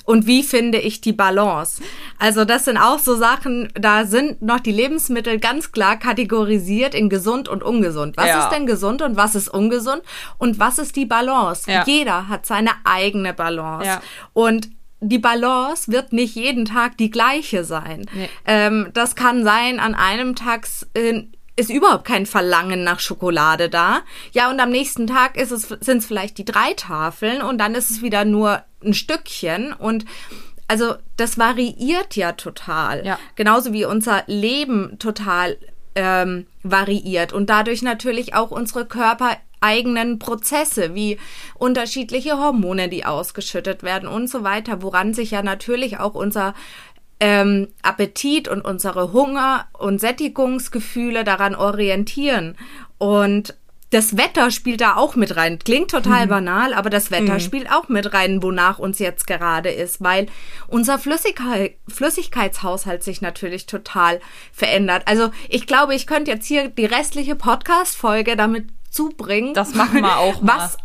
[0.06, 1.82] und wie finde ich die Balance?
[2.20, 7.08] Also das sind auch so Sachen, da sind noch die Lebensmittel ganz klar kategorisiert in
[7.08, 8.18] gesund und ungesund.
[8.18, 8.44] Was Ja.
[8.44, 10.02] ist denn gesund und was ist ungesund
[10.40, 11.72] und was ist die Balance?
[11.72, 11.84] Ja.
[11.86, 13.88] Jeder hat seine eigene Balance.
[13.88, 14.02] Ja.
[14.34, 14.70] Und
[15.04, 18.06] die Balance wird nicht jeden Tag die gleiche sein.
[18.14, 18.30] Nee.
[18.46, 21.24] Ähm, das kann sein, an einem Tag äh,
[21.56, 24.02] ist überhaupt kein Verlangen nach Schokolade da.
[24.32, 27.76] Ja, und am nächsten Tag ist es, sind es vielleicht die drei Tafeln und dann
[27.76, 30.06] ist es wieder nur ein Stückchen und
[30.68, 33.06] also das variiert ja total.
[33.06, 33.20] Ja.
[33.36, 35.58] Genauso wie unser Leben total
[35.96, 38.88] ähm, variiert und dadurch natürlich auch unsere
[39.64, 41.18] körpereigenen Prozesse wie
[41.56, 46.54] unterschiedliche Hormone, die ausgeschüttet werden und so weiter, woran sich ja natürlich auch unser
[47.20, 52.58] ähm, Appetit und unsere Hunger- und Sättigungsgefühle daran orientieren.
[52.98, 53.56] Und
[53.92, 55.60] das Wetter spielt da auch mit rein.
[55.60, 60.04] Klingt total banal, aber das Wetter spielt auch mit rein, wonach uns jetzt gerade ist,
[60.04, 60.26] weil
[60.68, 64.20] unser Flüssigkeit, Flüssigkeitshaushalt sich natürlich total
[64.52, 65.04] verändert.
[65.06, 69.54] Also ich glaube, ich könnte jetzt hier die restliche Podcast-Folge damit zubringen.
[69.54, 70.58] Das machen wir auch mal.
[70.58, 70.78] Was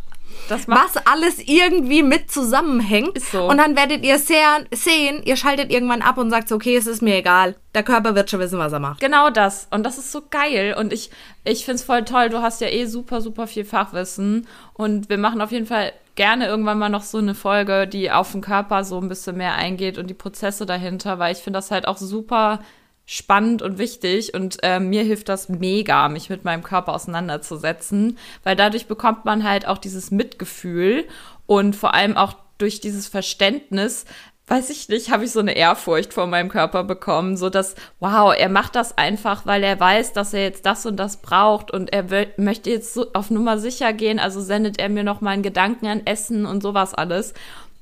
[0.66, 3.21] was alles irgendwie mit zusammenhängt.
[3.21, 3.49] So.
[3.49, 6.87] Und dann werdet ihr sehr, sehen, ihr schaltet irgendwann ab und sagt so, okay, es
[6.87, 7.57] ist mir egal.
[7.75, 9.01] Der Körper wird schon wissen, was er macht.
[9.01, 9.68] Genau das.
[9.71, 10.75] Und das ist so geil.
[10.79, 11.11] Und ich,
[11.44, 12.31] ich finde es voll toll.
[12.31, 14.47] Du hast ja eh super, super viel Fachwissen.
[14.75, 18.33] Und wir machen auf jeden Fall gerne irgendwann mal noch so eine Folge, die auf
[18.33, 21.71] den Körper so ein bisschen mehr eingeht und die Prozesse dahinter, weil ich finde das
[21.71, 22.61] halt auch super
[23.11, 28.55] spannend und wichtig und äh, mir hilft das mega, mich mit meinem Körper auseinanderzusetzen, weil
[28.55, 31.07] dadurch bekommt man halt auch dieses Mitgefühl
[31.47, 34.05] und vor allem auch durch dieses Verständnis,
[34.47, 38.35] weiß ich nicht, habe ich so eine Ehrfurcht vor meinem Körper bekommen, so dass, wow,
[38.37, 41.90] er macht das einfach, weil er weiß, dass er jetzt das und das braucht und
[41.94, 45.31] er will, möchte jetzt so auf Nummer sicher gehen, also sendet er mir noch mal
[45.31, 47.33] einen Gedanken an Essen und sowas alles.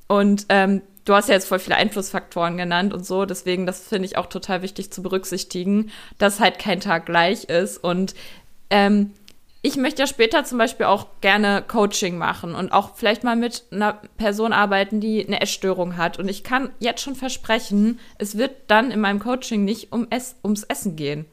[0.06, 4.06] Und ähm, du hast ja jetzt voll viele Einflussfaktoren genannt und so, deswegen, das finde
[4.06, 8.14] ich auch total wichtig zu berücksichtigen, dass halt kein Tag gleich ist und
[8.68, 9.12] ähm,
[9.66, 13.64] ich möchte ja später zum Beispiel auch gerne Coaching machen und auch vielleicht mal mit
[13.72, 16.20] einer Person arbeiten, die eine Essstörung hat.
[16.20, 20.36] Und ich kann jetzt schon versprechen, es wird dann in meinem Coaching nicht um Ess
[20.44, 21.26] ums Essen gehen.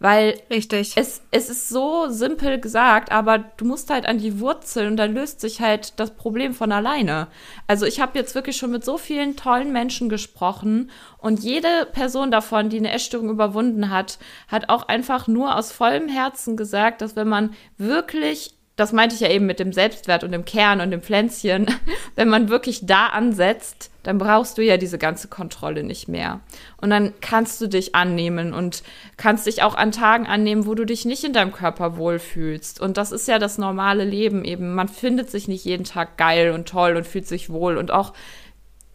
[0.00, 0.94] Weil Richtig.
[0.96, 5.12] es, es ist so simpel gesagt, aber du musst halt an die Wurzel und dann
[5.12, 7.28] löst sich halt das Problem von alleine.
[7.66, 12.30] Also ich habe jetzt wirklich schon mit so vielen tollen Menschen gesprochen und jede Person
[12.30, 17.14] davon, die eine Essstörung überwunden hat, hat auch einfach nur aus vollem Herzen gesagt, dass
[17.14, 20.90] wenn man wirklich das meinte ich ja eben mit dem Selbstwert und dem Kern und
[20.90, 21.66] dem Pflänzchen.
[22.16, 26.40] Wenn man wirklich da ansetzt, dann brauchst du ja diese ganze Kontrolle nicht mehr.
[26.80, 28.82] Und dann kannst du dich annehmen und
[29.18, 32.80] kannst dich auch an Tagen annehmen, wo du dich nicht in deinem Körper wohlfühlst.
[32.80, 34.74] Und das ist ja das normale Leben eben.
[34.74, 37.76] Man findet sich nicht jeden Tag geil und toll und fühlt sich wohl.
[37.76, 38.14] Und auch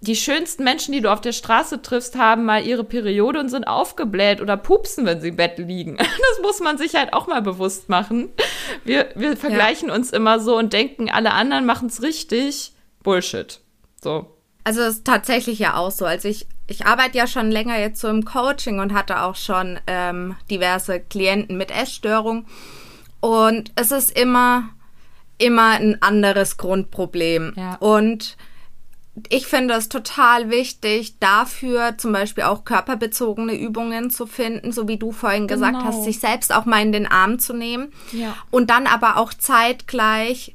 [0.01, 3.65] die schönsten Menschen, die du auf der Straße triffst, haben mal ihre Periode und sind
[3.65, 5.97] aufgebläht oder pupsen, wenn sie im Bett liegen.
[6.35, 8.29] Das muss man sich halt auch mal bewusst machen.
[8.83, 12.73] Wir, wir vergleichen uns immer so und denken, alle anderen machen es richtig.
[13.03, 13.59] Bullshit.
[14.01, 14.35] So.
[14.63, 16.05] Also es ist tatsächlich ja auch so.
[16.05, 19.79] Also ich, ich arbeite ja schon länger jetzt so im Coaching und hatte auch schon
[19.87, 22.47] ähm, diverse Klienten mit Essstörung.
[23.21, 24.69] Und es ist immer,
[25.37, 27.53] immer ein anderes Grundproblem.
[27.55, 27.75] Ja.
[27.75, 28.37] Und
[29.29, 34.97] ich finde es total wichtig, dafür zum Beispiel auch körperbezogene Übungen zu finden, so wie
[34.97, 35.85] du vorhin gesagt Genau.
[35.85, 37.93] hast, sich selbst auch mal in den Arm zu nehmen.
[38.11, 38.35] Ja.
[38.51, 40.53] Und dann aber auch zeitgleich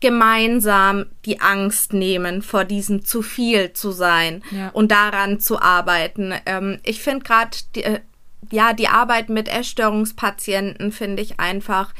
[0.00, 4.68] gemeinsam die Angst nehmen, vor diesem zu viel zu sein Ja.
[4.74, 6.34] und daran zu arbeiten.
[6.44, 8.00] Ähm, ich finde gerade die, äh,
[8.50, 11.94] ja die Arbeit mit Essstörungspatienten finde ich einfach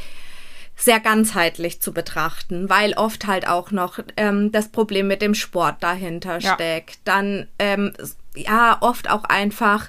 [0.76, 5.76] sehr ganzheitlich zu betrachten, weil oft halt auch noch ähm, das Problem mit dem Sport
[5.80, 6.54] dahinter Ja.
[6.54, 6.98] steckt.
[7.04, 7.92] Dann ähm,
[8.34, 9.88] ja oft auch einfach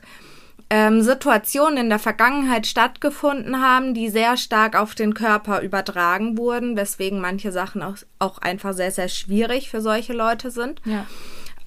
[0.70, 6.76] ähm, Situationen in der Vergangenheit stattgefunden haben, die sehr stark auf den Körper übertragen wurden,
[6.76, 10.82] weswegen manche Sachen auch, auch einfach sehr, sehr schwierig für solche Leute sind.
[10.86, 11.06] Ja.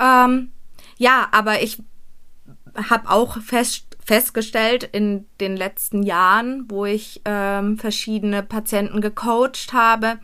[0.00, 0.52] Ähm,
[0.96, 1.78] ja, aber ich
[2.90, 10.18] habe auch fest, festgestellt in den letzten Jahren, wo ich ähm, verschiedene Patienten gecoacht habe,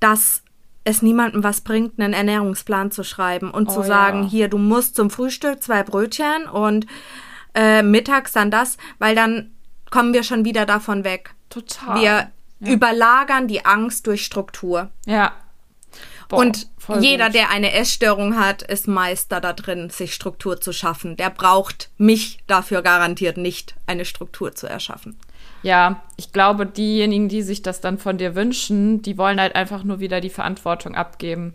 [0.00, 0.42] dass
[0.82, 3.86] es niemandem was bringt, einen Ernährungsplan zu schreiben und Oh zu ja.
[3.86, 6.86] sagen, hier, du musst zum Frühstück zwei Brötchen und
[7.54, 9.52] äh, mittags dann das, weil dann
[9.92, 11.36] kommen wir schon wieder davon weg.
[11.50, 12.00] Total.
[12.00, 12.32] Wir
[12.68, 14.90] überlagern die Angst durch Struktur.
[15.06, 15.30] Ja.
[16.32, 16.66] Boah, Und
[17.00, 17.34] jeder, gut.
[17.34, 21.16] der eine Essstörung hat, ist Meister da drin, sich Struktur zu schaffen.
[21.18, 25.18] Der braucht mich dafür garantiert nicht, eine Struktur zu erschaffen.
[25.62, 29.84] Ja, ich glaube, diejenigen, die sich das dann von dir wünschen, die wollen halt einfach
[29.84, 31.52] nur wieder die Verantwortung abgeben.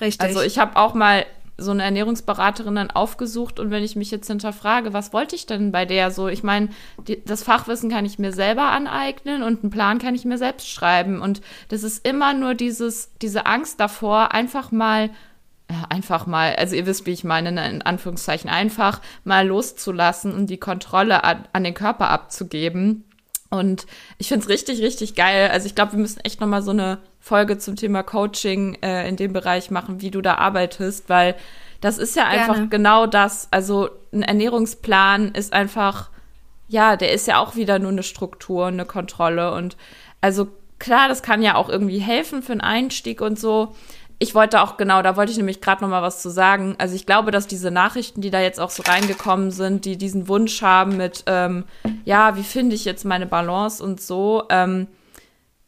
[0.00, 0.26] Richtig.
[0.26, 4.26] Also ich habe auch mal so eine Ernährungsberaterin dann aufgesucht und wenn ich mich jetzt
[4.26, 6.28] hinterfrage, was wollte ich denn bei der so?
[6.28, 6.68] Ich meine,
[7.26, 11.20] das Fachwissen kann ich mir selber aneignen und einen Plan kann ich mir selbst schreiben
[11.20, 15.10] und das ist immer nur dieses, diese Angst davor, einfach mal
[15.88, 20.48] einfach mal, also ihr wisst, wie ich meine, ne, in Anführungszeichen einfach mal loszulassen und
[20.48, 23.04] die Kontrolle an, an den Körper abzugeben.
[23.50, 23.86] Und
[24.18, 25.48] ich finde es richtig, richtig geil.
[25.50, 29.08] Also ich glaube, wir müssen echt noch mal so eine Folge zum Thema Coaching äh,
[29.08, 31.34] in dem Bereich machen, wie du da arbeitest, weil
[31.80, 32.68] das ist ja einfach Gerne.
[32.68, 33.48] genau das.
[33.50, 36.10] Also ein Ernährungsplan ist einfach,
[36.68, 39.54] ja, der ist ja auch wieder nur eine Struktur, eine Kontrolle.
[39.54, 39.78] Und
[40.20, 43.74] also klar, das kann ja auch irgendwie helfen für einen Einstieg und so
[44.20, 46.76] ich wollte auch genau, da wollte ich nämlich gerade noch mal was zu sagen.
[46.78, 50.28] Also ich glaube, dass diese Nachrichten, die da jetzt auch so reingekommen sind, die diesen
[50.28, 51.64] Wunsch haben mit, ähm,
[52.04, 54.44] ja, wie finde ich jetzt meine Balance und so.
[54.50, 54.86] Ähm,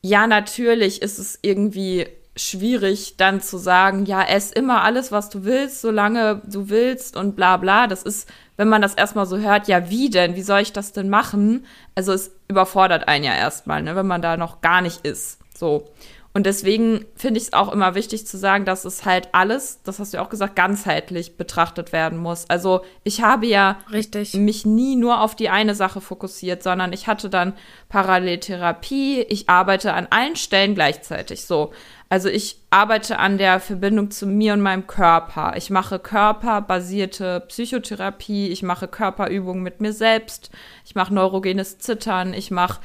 [0.07, 5.45] ja, natürlich ist es irgendwie schwierig, dann zu sagen, ja, ess immer alles, was du
[5.45, 7.87] willst, solange du willst und bla bla.
[7.89, 10.37] Das ist, wenn man das erstmal so hört, ja, wie denn?
[10.37, 11.67] Wie soll ich das denn machen?
[11.97, 15.39] Also es überfordert einen ja erstmal, ne, wenn man da noch gar nicht ist.
[15.57, 15.89] So.
[16.37, 19.99] Und deswegen finde ich es auch immer wichtig zu sagen, dass es halt alles, das
[19.99, 22.45] hast du ja auch gesagt, ganzheitlich betrachtet werden muss.
[22.51, 24.35] Also ich habe ja Richtig.
[24.35, 27.55] mich nie nur auf die eine Sache fokussiert, sondern ich hatte dann
[27.89, 29.23] Paralleltherapie.
[29.31, 31.73] Ich arbeite an allen Stellen gleichzeitig so.
[32.11, 35.55] Also ich arbeite an der Verbindung zu mir und meinem Körper.
[35.57, 38.49] Ich mache körperbasierte Psychotherapie.
[38.49, 40.51] Ich mache Körperübungen mit mir selbst.
[40.85, 42.35] Ich mache neurogenes Zittern.
[42.35, 42.81] Ich mache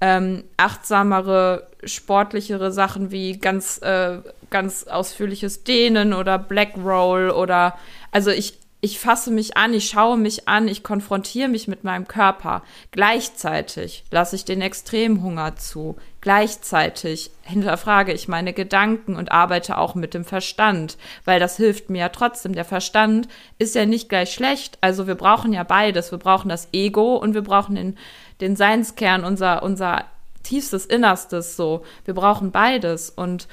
[0.00, 4.18] ähm, achtsamere, sportlichere Sachen wie ganz, äh,
[4.50, 7.78] ganz ausführliches Dehnen oder Black Roll oder
[8.12, 12.06] also ich, ich fasse mich an, ich schaue mich an, ich konfrontiere mich mit meinem
[12.06, 12.62] Körper.
[12.90, 15.96] Gleichzeitig lasse ich den Extremhunger zu.
[16.20, 22.00] Gleichzeitig hinterfrage ich meine Gedanken und arbeite auch mit dem Verstand, weil das hilft mir
[22.00, 22.54] ja trotzdem.
[22.54, 23.28] Der Verstand
[23.58, 24.78] ist ja nicht gleich schlecht.
[24.82, 26.10] Also wir brauchen ja beides.
[26.10, 27.96] Wir brauchen das Ego und wir brauchen den
[28.40, 30.04] den Seinskern, unser, unser
[30.42, 31.84] tiefstes Innerstes so.
[32.04, 33.10] Wir brauchen beides.
[33.10, 33.48] Und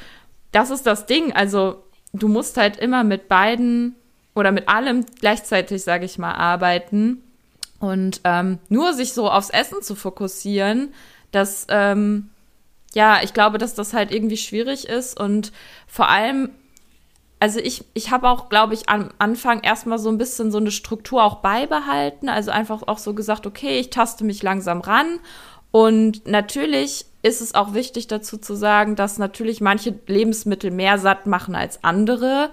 [0.52, 1.34] das ist das Ding.
[1.34, 3.96] Also, du musst halt immer mit beiden
[4.36, 7.24] oder mit allem gleichzeitig, sage ich mal, arbeiten.
[7.80, 10.94] Und ähm, nur sich so aufs Essen zu fokussieren,
[11.32, 12.30] das, ähm,
[12.94, 15.20] ja, ich glaube, dass das halt irgendwie schwierig ist.
[15.20, 15.52] Und
[15.88, 16.52] vor allem
[17.44, 20.72] also ich, ich habe auch, glaube ich, am Anfang erstmal so ein bisschen so eine
[20.72, 22.30] Struktur auch beibehalten.
[22.30, 25.20] Also einfach auch so gesagt, okay, ich taste mich langsam ran.
[25.70, 31.26] Und natürlich ist es auch wichtig dazu zu sagen, dass natürlich manche Lebensmittel mehr satt
[31.28, 32.50] machen als andere.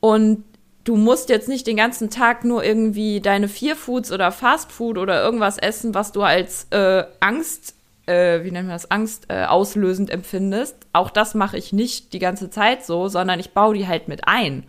[0.00, 0.44] Und
[0.84, 4.98] du musst jetzt nicht den ganzen Tag nur irgendwie deine Vier Foods oder Fast Food
[4.98, 7.77] oder irgendwas essen, was du als äh, Angst
[8.08, 10.76] äh, wie nennen wir das, Angst äh, auslösend empfindest.
[10.92, 14.26] Auch das mache ich nicht die ganze Zeit so, sondern ich baue die halt mit
[14.26, 14.64] ein.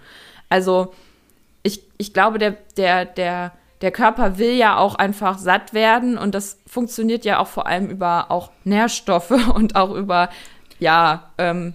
[0.50, 0.94] Also
[1.64, 6.36] ich, ich glaube, der, der, der, der Körper will ja auch einfach satt werden und
[6.36, 10.30] das funktioniert ja auch vor allem über auch Nährstoffe und auch über,
[10.80, 11.74] ja, ähm,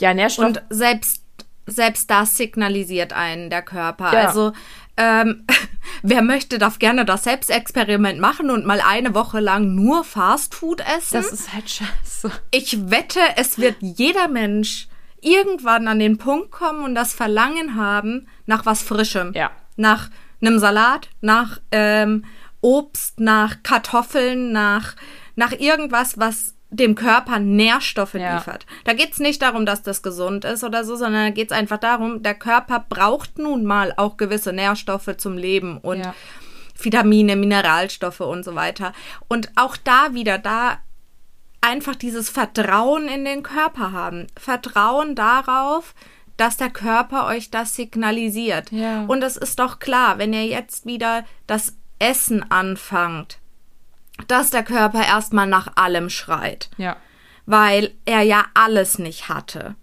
[0.00, 0.48] ja, Nährstoffe.
[0.48, 1.22] Und selbst,
[1.66, 4.12] selbst das signalisiert einen der Körper.
[4.12, 4.26] Ja.
[4.26, 4.52] Also
[4.96, 5.44] ähm,
[6.02, 11.14] wer möchte, darf gerne das Selbstexperiment machen und mal eine Woche lang nur Fastfood essen.
[11.14, 12.30] Das ist halt scheiße.
[12.50, 14.88] Ich wette, es wird jeder Mensch
[15.20, 19.32] irgendwann an den Punkt kommen und das Verlangen haben nach was Frischem.
[19.34, 19.50] Ja.
[19.76, 22.24] Nach einem Salat, nach ähm,
[22.60, 24.96] Obst, nach Kartoffeln, nach,
[25.34, 28.36] nach irgendwas, was dem Körper Nährstoffe ja.
[28.36, 28.66] liefert.
[28.84, 32.22] Da geht's nicht darum, dass das gesund ist oder so, sondern da geht's einfach darum,
[32.22, 36.14] der Körper braucht nun mal auch gewisse Nährstoffe zum Leben und ja.
[36.78, 38.92] Vitamine, Mineralstoffe und so weiter.
[39.28, 40.78] Und auch da wieder, da
[41.60, 44.26] einfach dieses Vertrauen in den Körper haben.
[44.38, 45.94] Vertrauen darauf,
[46.36, 48.70] dass der Körper euch das signalisiert.
[48.70, 49.04] Ja.
[49.06, 53.38] Und es ist doch klar, wenn ihr jetzt wieder das Essen anfangt,
[54.28, 56.70] dass der Körper erstmal nach allem schreit.
[56.76, 56.96] Ja.
[57.44, 59.76] Weil er ja alles nicht hatte.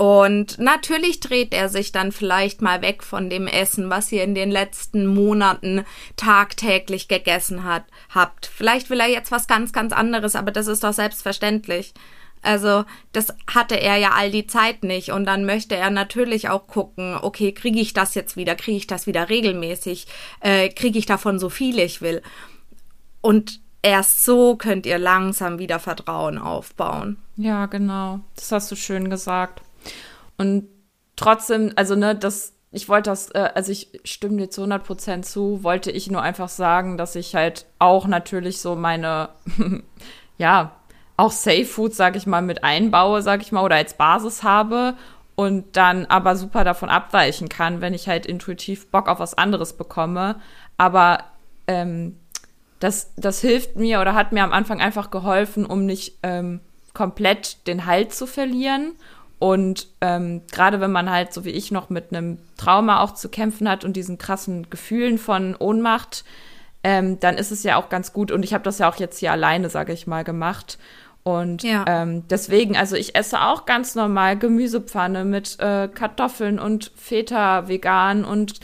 [0.00, 4.34] Und natürlich dreht er sich dann vielleicht mal weg von dem Essen, was ihr in
[4.34, 5.84] den letzten Monaten
[6.16, 8.46] tagtäglich gegessen hat, habt.
[8.46, 11.92] Vielleicht will er jetzt was ganz, ganz anderes, aber das ist doch selbstverständlich.
[12.40, 15.10] Also, das hatte er ja all die Zeit nicht.
[15.12, 18.86] Und dann möchte er natürlich auch gucken, okay, kriege ich das jetzt wieder, kriege ich
[18.86, 20.06] das wieder regelmäßig,
[20.40, 22.22] äh, kriege ich davon so viel ich will.
[23.20, 27.18] Und erst so könnt ihr langsam wieder Vertrauen aufbauen.
[27.36, 28.20] Ja, genau.
[28.36, 29.62] Das hast du schön gesagt.
[30.36, 30.68] Und
[31.16, 35.26] trotzdem, also ne, das, ich wollte das, äh, also ich stimme dir zu 100 Prozent
[35.26, 39.30] zu, wollte ich nur einfach sagen, dass ich halt auch natürlich so meine,
[40.38, 40.72] ja,
[41.16, 44.94] auch Safe Food, sag ich mal, mit einbaue, sag ich mal, oder als Basis habe
[45.34, 49.74] und dann aber super davon abweichen kann, wenn ich halt intuitiv Bock auf was anderes
[49.74, 50.40] bekomme.
[50.78, 51.24] Aber
[51.66, 52.16] ähm,
[52.80, 56.60] das, das hilft mir oder hat mir am Anfang einfach geholfen, um nicht ähm,
[56.94, 58.92] komplett den Halt zu verlieren.
[59.38, 63.28] Und ähm, gerade wenn man halt, so wie ich, noch mit einem Trauma auch zu
[63.28, 66.24] kämpfen hat und diesen krassen Gefühlen von Ohnmacht,
[66.82, 68.32] ähm, dann ist es ja auch ganz gut.
[68.32, 70.78] Und ich habe das ja auch jetzt hier alleine, sage ich mal, gemacht.
[71.22, 71.84] Und ja.
[71.86, 78.24] ähm, deswegen, also ich esse auch ganz normal Gemüsepfanne mit äh, Kartoffeln und Feta vegan
[78.24, 78.60] und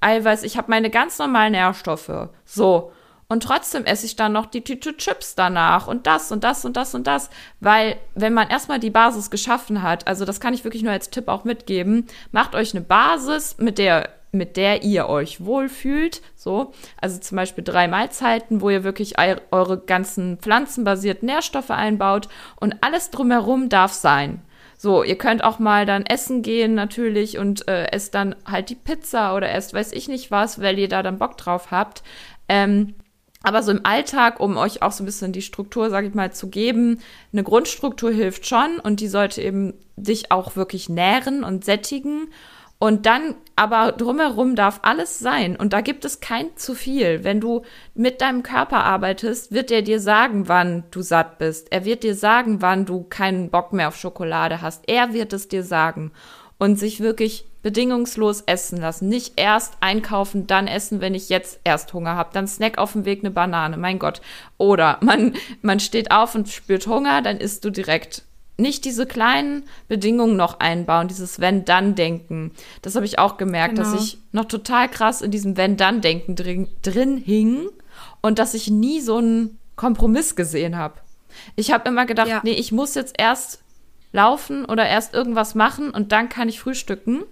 [0.00, 0.42] Eiweiß.
[0.42, 2.28] Ich habe meine ganz normalen Nährstoffe.
[2.44, 2.92] So.
[3.30, 6.78] Und trotzdem esse ich dann noch die Tüte Chips danach und das und das und
[6.78, 7.28] das und das.
[7.60, 11.10] Weil, wenn man erstmal die Basis geschaffen hat, also das kann ich wirklich nur als
[11.10, 16.20] Tipp auch mitgeben, macht euch eine Basis, mit der mit der ihr euch wohlfühlt.
[16.36, 22.28] So, also zum Beispiel drei Mahlzeiten, wo ihr wirklich eure ganzen pflanzenbasierten Nährstoffe einbaut
[22.60, 24.42] und alles drumherum darf sein.
[24.76, 28.74] So, ihr könnt auch mal dann essen gehen natürlich und äh, esst dann halt die
[28.74, 32.02] Pizza oder esst weiß ich nicht was, weil ihr da dann Bock drauf habt.
[32.48, 32.94] Ähm,
[33.42, 36.32] aber so im Alltag, um euch auch so ein bisschen die Struktur, sage ich mal,
[36.32, 37.00] zu geben,
[37.32, 42.28] eine Grundstruktur hilft schon und die sollte eben dich auch wirklich nähren und sättigen.
[42.80, 47.24] Und dann aber drumherum darf alles sein und da gibt es kein zu viel.
[47.24, 47.62] Wenn du
[47.94, 51.72] mit deinem Körper arbeitest, wird er dir sagen, wann du satt bist.
[51.72, 54.88] Er wird dir sagen, wann du keinen Bock mehr auf Schokolade hast.
[54.88, 56.12] Er wird es dir sagen
[56.58, 59.08] und sich wirklich bedingungslos essen lassen.
[59.08, 62.30] Nicht erst einkaufen, dann essen, wenn ich jetzt erst Hunger habe.
[62.32, 64.20] Dann Snack auf dem Weg eine Banane, mein Gott.
[64.58, 68.22] Oder man, man steht auf und spürt Hunger, dann isst du direkt.
[68.60, 72.50] Nicht diese kleinen Bedingungen noch einbauen, dieses Wenn-Dann-Denken.
[72.82, 73.92] Das habe ich auch gemerkt, genau.
[73.92, 77.68] dass ich noch total krass in diesem Wenn-Dann-Denken drin, drin hing
[78.20, 80.94] und dass ich nie so einen Kompromiss gesehen habe.
[81.54, 82.40] Ich habe immer gedacht, ja.
[82.42, 83.60] nee, ich muss jetzt erst
[84.12, 87.22] laufen oder erst irgendwas machen und dann kann ich frühstücken.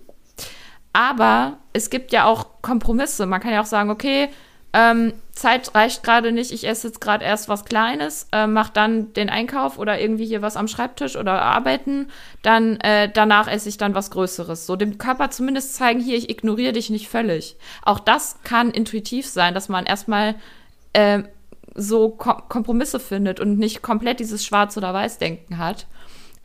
[0.96, 3.26] Aber es gibt ja auch Kompromisse.
[3.26, 4.30] Man kann ja auch sagen, okay,
[4.72, 9.12] ähm, Zeit reicht gerade nicht, ich esse jetzt gerade erst was Kleines, äh, mach dann
[9.12, 12.08] den Einkauf oder irgendwie hier was am Schreibtisch oder arbeiten,
[12.40, 14.64] dann äh, danach esse ich dann was Größeres.
[14.64, 17.58] So dem Körper zumindest zeigen, hier, ich ignoriere dich nicht völlig.
[17.82, 20.34] Auch das kann intuitiv sein, dass man erstmal
[20.94, 21.24] äh,
[21.74, 25.86] so Kom Kompromisse findet und nicht komplett dieses Schwarz- oder Weiß-Denken hat.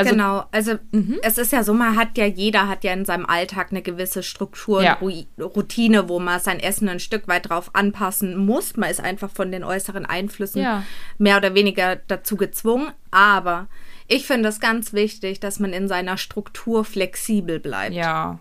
[0.02, 1.20] Also, genau, also mhm.
[1.22, 4.24] es ist ja so, man hat ja, jeder hat ja in seinem Alltag eine gewisse
[4.24, 4.98] Struktur, ja.
[5.40, 8.78] Routine, wo man sein Essen ein Stück weit drauf anpassen muss.
[8.78, 10.84] Man ist einfach von den äußeren Einflüssen ja.
[11.18, 12.92] mehr oder weniger dazu gezwungen.
[13.12, 13.68] Aber
[14.08, 17.94] ich finde es ganz wichtig, dass man in seiner Struktur flexibel bleibt.
[17.94, 18.40] Ja.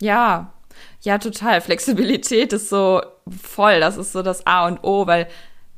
[0.00, 0.52] Ja.
[1.02, 1.60] Ja, total.
[1.60, 3.02] Flexibilität ist so
[3.42, 3.80] voll.
[3.80, 5.28] Das ist so das A und O, weil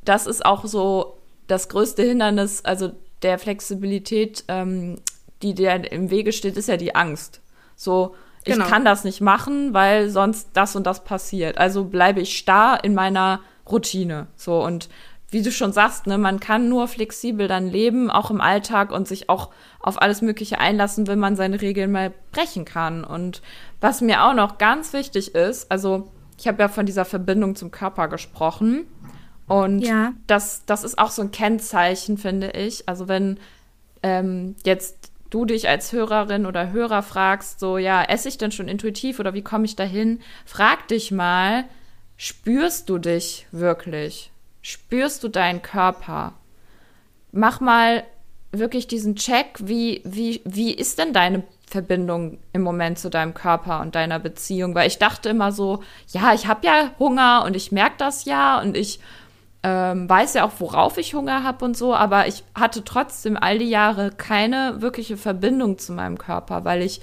[0.05, 1.17] das ist auch so
[1.47, 2.93] das größte Hindernis, also
[3.23, 4.99] der Flexibilität, ähm,
[5.41, 7.41] die dir im Wege steht, ist ja die Angst.
[7.75, 8.15] So,
[8.45, 8.65] ich genau.
[8.65, 11.57] kann das nicht machen, weil sonst das und das passiert.
[11.57, 14.27] Also bleibe ich starr in meiner Routine.
[14.35, 14.89] So und
[15.29, 19.07] wie du schon sagst, ne, man kann nur flexibel dann leben, auch im Alltag und
[19.07, 19.49] sich auch
[19.79, 23.03] auf alles Mögliche einlassen, wenn man seine Regeln mal brechen kann.
[23.03, 23.41] Und
[23.81, 27.71] was mir auch noch ganz wichtig ist, also ich habe ja von dieser Verbindung zum
[27.71, 28.85] Körper gesprochen.
[29.53, 30.13] Und ja.
[30.25, 32.89] das, das ist auch so ein Kennzeichen, finde ich.
[32.89, 33.39] Also wenn
[34.01, 38.67] ähm, jetzt du dich als Hörerin oder Hörer fragst, so ja, esse ich denn schon
[38.67, 40.21] intuitiv oder wie komme ich dahin?
[40.43, 41.65] Frag dich mal,
[42.17, 44.31] spürst du dich wirklich?
[44.63, 46.33] Spürst du deinen Körper?
[47.31, 48.03] Mach mal
[48.51, 53.81] wirklich diesen Check, wie, wie, wie ist denn deine Verbindung im Moment zu deinem Körper
[53.81, 54.73] und deiner Beziehung?
[54.73, 58.59] Weil ich dachte immer so, ja, ich habe ja Hunger und ich merke das ja
[58.59, 58.99] und ich
[59.63, 63.59] ähm, weiß ja auch, worauf ich Hunger habe und so, aber ich hatte trotzdem all
[63.59, 66.99] die Jahre keine wirkliche Verbindung zu meinem Körper, weil ich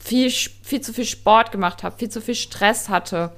[0.00, 3.32] viel, viel zu viel Sport gemacht habe, viel zu viel Stress hatte,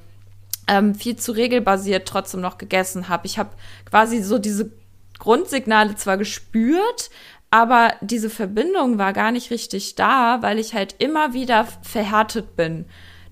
[0.66, 3.26] ähm, viel zu regelbasiert trotzdem noch gegessen habe.
[3.26, 3.50] Ich habe
[3.88, 4.72] quasi so diese
[5.18, 7.10] Grundsignale zwar gespürt,
[7.50, 12.86] aber diese Verbindung war gar nicht richtig da, weil ich halt immer wieder verhärtet bin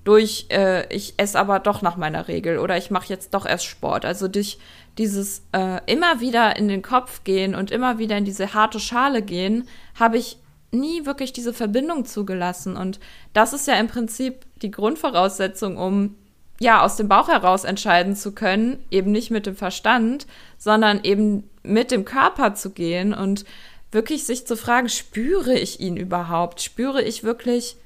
[0.05, 3.65] durch, äh, ich esse aber doch nach meiner Regel oder ich mache jetzt doch erst
[3.65, 4.05] Sport.
[4.05, 4.59] Also durch
[4.97, 9.21] dieses äh, immer wieder in den Kopf gehen und immer wieder in diese harte Schale
[9.23, 9.67] gehen,
[9.99, 10.37] habe ich
[10.71, 12.77] nie wirklich diese Verbindung zugelassen.
[12.77, 12.99] Und
[13.33, 16.15] das ist ja im Prinzip die Grundvoraussetzung, um
[16.59, 20.27] ja aus dem Bauch heraus entscheiden zu können, eben nicht mit dem Verstand,
[20.57, 23.43] sondern eben mit dem Körper zu gehen und
[23.91, 26.61] wirklich sich zu fragen, spüre ich ihn überhaupt?
[26.61, 27.77] Spüre ich wirklich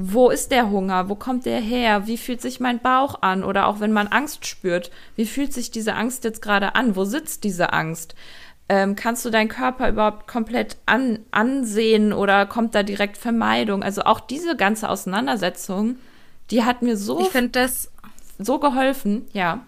[0.00, 1.08] wo ist der Hunger?
[1.08, 2.06] Wo kommt der her?
[2.06, 3.42] Wie fühlt sich mein Bauch an?
[3.42, 6.94] Oder auch wenn man Angst spürt, wie fühlt sich diese Angst jetzt gerade an?
[6.94, 8.14] Wo sitzt diese Angst?
[8.68, 13.82] Ähm, kannst du deinen Körper überhaupt komplett an, ansehen oder kommt da direkt Vermeidung?
[13.82, 15.96] Also auch diese ganze Auseinandersetzung,
[16.52, 17.90] die hat mir so, ich finde das
[18.38, 19.66] so geholfen, ja.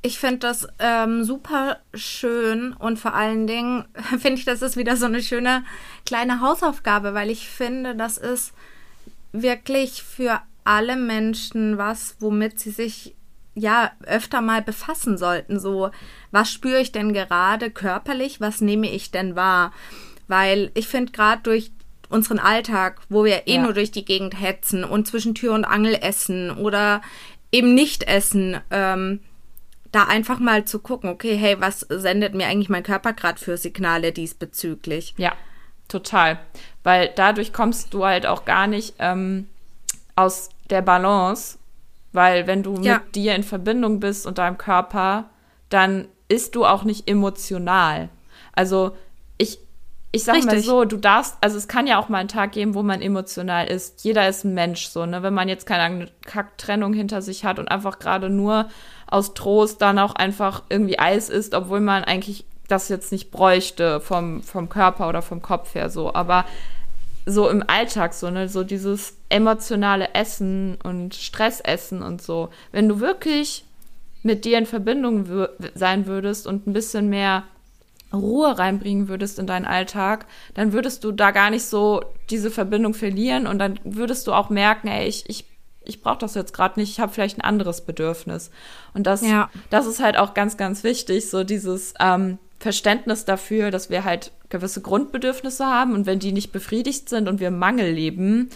[0.00, 3.84] Ich finde das ähm, super schön und vor allen Dingen
[4.18, 5.62] finde ich, das ist wieder so eine schöne
[6.06, 8.54] kleine Hausaufgabe, weil ich finde, das ist
[9.32, 13.14] wirklich für alle Menschen was, womit sie sich
[13.54, 15.58] ja öfter mal befassen sollten.
[15.58, 15.90] So,
[16.30, 18.40] was spüre ich denn gerade körperlich?
[18.40, 19.72] Was nehme ich denn wahr?
[20.28, 21.70] Weil ich finde gerade durch
[22.08, 23.62] unseren Alltag, wo wir eh ja.
[23.62, 27.00] nur durch die Gegend hetzen und zwischen Tür und Angel essen oder
[27.50, 29.20] eben nicht essen, ähm,
[29.92, 33.56] da einfach mal zu gucken, okay, hey, was sendet mir eigentlich mein Körper gerade für
[33.56, 35.14] Signale diesbezüglich?
[35.16, 35.32] Ja,
[35.88, 36.38] total.
[36.82, 39.48] Weil dadurch kommst du halt auch gar nicht ähm,
[40.14, 41.58] aus der Balance,
[42.12, 42.94] weil wenn du ja.
[42.94, 45.26] mit dir in Verbindung bist und deinem Körper,
[45.68, 48.08] dann ist du auch nicht emotional.
[48.52, 48.96] Also
[49.38, 49.58] ich,
[50.12, 50.52] ich sag Richtig.
[50.52, 53.02] mal so, du darfst, also es kann ja auch mal einen Tag geben, wo man
[53.02, 54.02] emotional ist.
[54.02, 55.22] Jeder ist ein Mensch, so, ne?
[55.22, 58.68] Wenn man jetzt keine Kacktrennung hinter sich hat und einfach gerade nur
[59.06, 64.00] aus Trost dann auch einfach irgendwie Eis isst, obwohl man eigentlich das jetzt nicht bräuchte
[64.00, 66.14] vom, vom Körper oder vom Kopf her so.
[66.14, 66.44] Aber
[67.26, 72.50] so im Alltag so, ne, so dieses emotionale Essen und Stressessen und so.
[72.72, 73.64] Wenn du wirklich
[74.22, 77.44] mit dir in Verbindung sein würdest und ein bisschen mehr
[78.12, 82.94] Ruhe reinbringen würdest in deinen Alltag, dann würdest du da gar nicht so diese Verbindung
[82.94, 85.44] verlieren und dann würdest du auch merken, ey, ich, ich
[85.86, 88.50] ich brauche das jetzt gerade nicht, ich habe vielleicht ein anderes Bedürfnis.
[88.92, 89.50] Und das, ja.
[89.70, 94.32] das ist halt auch ganz, ganz wichtig, so dieses ähm, Verständnis dafür, dass wir halt
[94.48, 98.50] gewisse Grundbedürfnisse haben und wenn die nicht befriedigt sind und wir Mangel leben,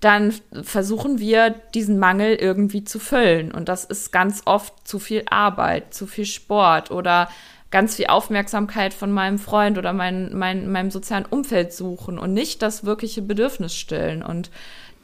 [0.00, 3.52] dann versuchen wir diesen Mangel irgendwie zu füllen.
[3.52, 7.28] Und das ist ganz oft zu viel Arbeit, zu viel Sport oder
[7.70, 12.62] ganz viel Aufmerksamkeit von meinem Freund oder mein, mein, meinem sozialen Umfeld suchen und nicht
[12.62, 14.22] das wirkliche Bedürfnis stillen.
[14.22, 14.50] Und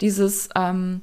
[0.01, 1.01] dieses, ähm,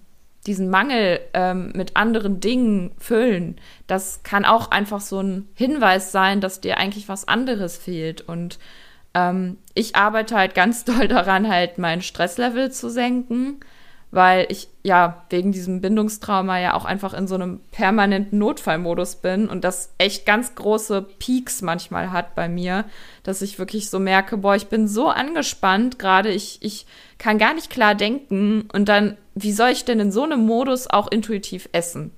[0.47, 6.41] diesen Mangel ähm, mit anderen Dingen füllen, das kann auch einfach so ein Hinweis sein,
[6.41, 8.21] dass dir eigentlich was anderes fehlt.
[8.21, 8.57] Und
[9.13, 13.59] ähm, ich arbeite halt ganz doll daran, halt mein Stresslevel zu senken,
[14.09, 19.49] weil ich ja wegen diesem Bindungstrauma ja auch einfach in so einem permanenten Notfallmodus bin
[19.49, 22.85] und das echt ganz große Peaks manchmal hat bei mir,
[23.23, 26.85] dass ich wirklich so merke, boah, ich bin so angespannt gerade, ich, ich
[27.17, 30.88] kann gar nicht klar denken und dann, wie soll ich denn in so einem Modus
[30.88, 32.11] auch intuitiv essen?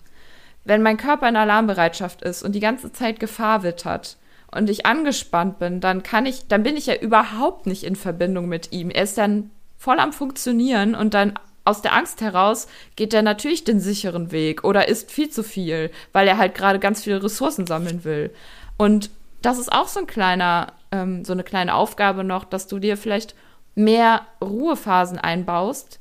[0.64, 4.18] Wenn mein Körper in Alarmbereitschaft ist und die ganze Zeit Gefahr wittert
[4.52, 8.48] und ich angespannt bin, dann kann ich, dann bin ich ja überhaupt nicht in Verbindung
[8.48, 8.90] mit ihm.
[8.90, 11.34] Er ist dann voll am Funktionieren und dann
[11.66, 15.92] aus der Angst heraus geht er natürlich den sicheren Weg oder isst viel zu viel,
[16.14, 18.32] weil er halt gerade ganz viele Ressourcen sammeln will.
[18.78, 19.10] Und
[19.42, 22.98] das ist auch so ein kleiner, ähm, so eine kleine Aufgabe noch, dass du dir
[22.98, 23.36] vielleicht
[23.76, 25.99] mehr Ruhephasen einbaust,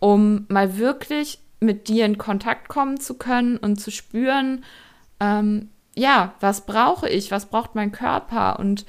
[0.00, 4.64] um mal wirklich mit dir in Kontakt kommen zu können und zu spüren,
[5.20, 8.86] ähm, ja, was brauche ich, was braucht mein Körper und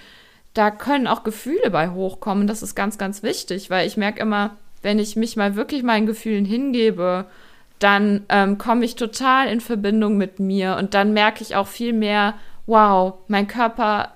[0.54, 2.48] da können auch Gefühle bei hochkommen.
[2.48, 6.08] Das ist ganz, ganz wichtig, weil ich merke immer, wenn ich mich mal wirklich meinen
[6.08, 7.26] Gefühlen hingebe,
[7.80, 11.94] dann ähm, komme ich total in Verbindung mit mir und dann merke ich auch viel
[11.94, 12.36] mehr,
[12.66, 14.14] wow, mein Körper,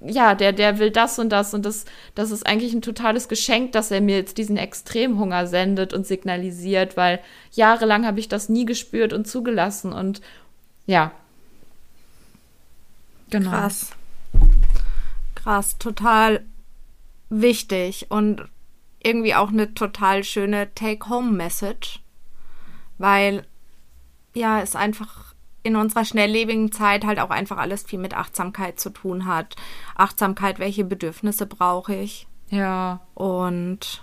[0.00, 1.84] ja, der, der will das und das und das,
[2.14, 6.96] das ist eigentlich ein totales Geschenk, dass er mir jetzt diesen Extremhunger sendet und signalisiert,
[6.96, 7.20] weil
[7.52, 10.22] jahrelang habe ich das nie gespürt und zugelassen und
[10.86, 11.12] ja.
[13.28, 13.50] Genau.
[13.50, 13.90] Krass.
[15.34, 16.44] Krass, total
[17.28, 18.48] wichtig und
[19.02, 22.00] irgendwie auch eine total schöne Take-Home-Message,
[22.98, 23.46] weil
[24.34, 25.29] ja, es einfach
[25.62, 29.56] in unserer schnelllebigen Zeit halt auch einfach alles viel mit Achtsamkeit zu tun hat.
[29.94, 32.26] Achtsamkeit, welche Bedürfnisse brauche ich?
[32.48, 33.00] Ja.
[33.14, 34.02] Und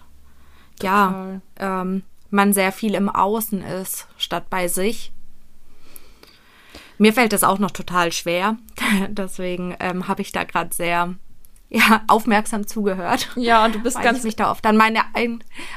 [0.80, 1.42] total.
[1.60, 5.12] ja, ähm, man sehr viel im Außen ist, statt bei sich.
[6.98, 8.58] Mir fällt das auch noch total schwer.
[9.10, 11.16] Deswegen ähm, habe ich da gerade sehr
[11.70, 13.30] ja, aufmerksam zugehört.
[13.36, 14.20] Ja, und du bist weil ganz.
[14.20, 15.02] Ich mich da oft an meine,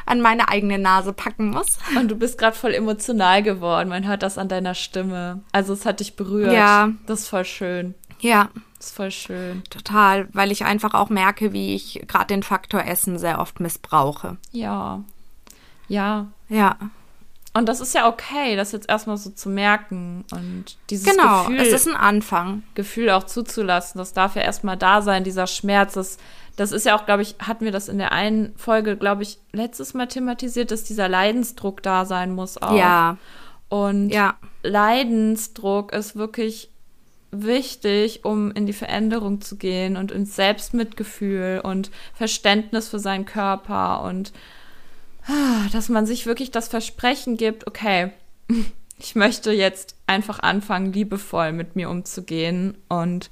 [0.07, 1.79] an meine eigene Nase packen muss.
[1.97, 3.89] Und du bist gerade voll emotional geworden.
[3.89, 5.43] Man hört das an deiner Stimme.
[5.53, 6.53] Also, es hat dich berührt.
[6.53, 6.91] Ja.
[7.07, 7.95] Das ist voll schön.
[8.21, 8.51] Ja.
[8.77, 9.63] Das ist voll schön.
[9.69, 14.39] Total, weil ich einfach auch merke, wie ich gerade den Faktor Essen sehr oft missbrauche.
[14.53, 15.03] Ja.
[15.89, 16.29] Ja.
[16.49, 16.77] Ja.
[17.53, 21.61] Und das ist ja okay, das jetzt erstmal so zu merken und dieses genau, Gefühl.
[21.61, 22.63] es ist ein Anfang.
[22.75, 23.99] Gefühl auch zuzulassen.
[23.99, 25.95] Das darf ja erstmal da sein, dieser Schmerz.
[25.95, 26.19] Das,
[26.55, 29.39] das ist ja auch, glaube ich, hatten wir das in der einen Folge, glaube ich,
[29.53, 32.77] letztes Mal thematisiert, dass dieser Leidensdruck da sein muss auch.
[32.77, 33.17] Ja.
[33.69, 34.37] Und ja.
[34.63, 36.71] Leidensdruck ist wirklich
[37.33, 44.03] wichtig, um in die Veränderung zu gehen und ins Selbstmitgefühl und Verständnis für seinen Körper
[44.03, 44.33] und
[45.73, 48.13] dass man sich wirklich das Versprechen gibt, okay,
[48.99, 53.31] ich möchte jetzt einfach anfangen, liebevoll mit mir umzugehen und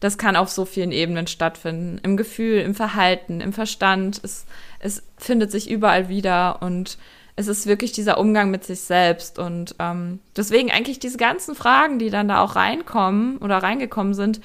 [0.00, 1.98] das kann auf so vielen Ebenen stattfinden.
[2.02, 4.20] Im Gefühl, im Verhalten, im Verstand.
[4.22, 4.44] Es,
[4.78, 6.98] es findet sich überall wieder und
[7.36, 9.38] es ist wirklich dieser Umgang mit sich selbst.
[9.38, 14.42] Und ähm, deswegen eigentlich diese ganzen Fragen, die dann da auch reinkommen oder reingekommen sind,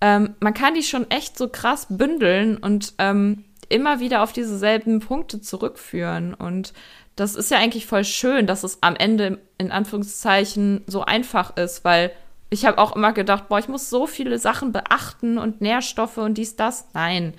[0.00, 4.58] ähm, man kann die schon echt so krass bündeln und ähm, immer wieder auf diese
[4.58, 6.34] selben Punkte zurückführen.
[6.34, 6.72] Und
[7.16, 11.84] das ist ja eigentlich voll schön, dass es am Ende in Anführungszeichen so einfach ist,
[11.84, 12.12] weil
[12.50, 16.34] ich habe auch immer gedacht, boah, ich muss so viele Sachen beachten und Nährstoffe und
[16.34, 16.86] dies, das.
[16.94, 17.34] Nein.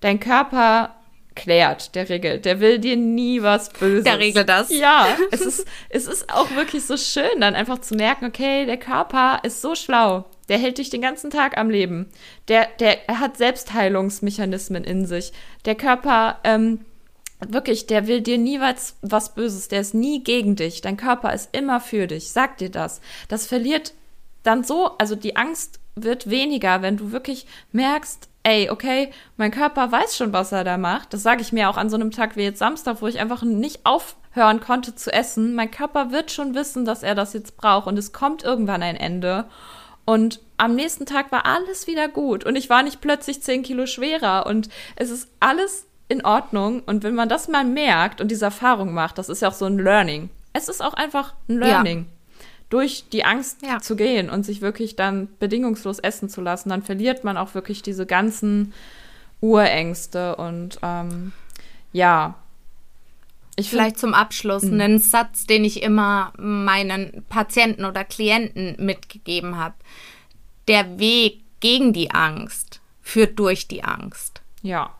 [0.00, 0.94] Dein Körper
[1.34, 2.44] klärt, der regelt.
[2.44, 4.04] Der will dir nie was Böses.
[4.04, 4.70] Der regelt das.
[4.70, 8.78] Ja, es ist, es ist auch wirklich so schön, dann einfach zu merken, okay, der
[8.78, 10.24] Körper ist so schlau.
[10.48, 12.06] Der hält dich den ganzen Tag am Leben.
[12.48, 15.32] Der, der er hat Selbstheilungsmechanismen in sich.
[15.64, 16.84] Der Körper, ähm,
[17.40, 19.68] wirklich, der will dir nie was, was Böses.
[19.68, 20.80] Der ist nie gegen dich.
[20.80, 22.30] Dein Körper ist immer für dich.
[22.30, 23.00] Sag dir das.
[23.28, 23.94] Das verliert
[24.42, 29.90] dann so, also die Angst wird weniger, wenn du wirklich merkst, ey, okay, mein Körper
[29.90, 31.12] weiß schon, was er da macht.
[31.12, 33.42] Das sage ich mir auch an so einem Tag wie jetzt Samstag, wo ich einfach
[33.42, 35.54] nicht aufhören konnte zu essen.
[35.54, 38.96] Mein Körper wird schon wissen, dass er das jetzt braucht und es kommt irgendwann ein
[38.96, 39.46] Ende.
[40.06, 43.86] Und am nächsten Tag war alles wieder gut und ich war nicht plötzlich zehn Kilo
[43.86, 46.82] schwerer und es ist alles in Ordnung.
[46.86, 49.66] Und wenn man das mal merkt und diese Erfahrung macht, das ist ja auch so
[49.66, 50.30] ein Learning.
[50.54, 51.98] Es ist auch einfach ein Learning.
[51.98, 52.16] Ja
[52.68, 53.78] durch die Angst ja.
[53.78, 57.82] zu gehen und sich wirklich dann bedingungslos essen zu lassen, dann verliert man auch wirklich
[57.82, 58.72] diese ganzen
[59.40, 61.32] Urängste und ähm,
[61.92, 62.34] ja.
[63.56, 64.84] Ich Vielleicht zum Abschluss mh.
[64.84, 69.74] einen Satz, den ich immer meinen Patienten oder Klienten mitgegeben habe.
[70.68, 74.42] Der Weg gegen die Angst führt durch die Angst.
[74.62, 74.90] Ja.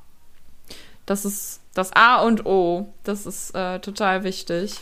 [1.05, 2.93] Das ist das A und O.
[3.05, 4.77] Das ist äh, total wichtig.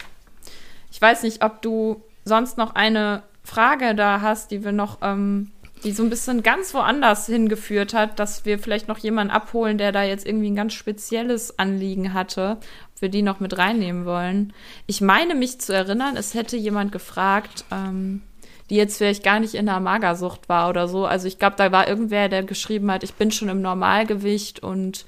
[0.93, 5.51] Ich weiß nicht, ob du sonst noch eine Frage da hast, die wir noch, ähm,
[5.83, 9.93] die so ein bisschen ganz woanders hingeführt hat, dass wir vielleicht noch jemanden abholen, der
[9.93, 12.59] da jetzt irgendwie ein ganz spezielles Anliegen hatte,
[13.05, 14.53] wir die noch mit reinnehmen wollen.
[14.87, 18.23] Ich meine mich zu erinnern, es hätte jemand gefragt, ähm,
[18.71, 21.05] die jetzt vielleicht gar nicht in der Magersucht war oder so.
[21.05, 25.05] Also ich glaube, da war irgendwer, der geschrieben hat, ich bin schon im Normalgewicht und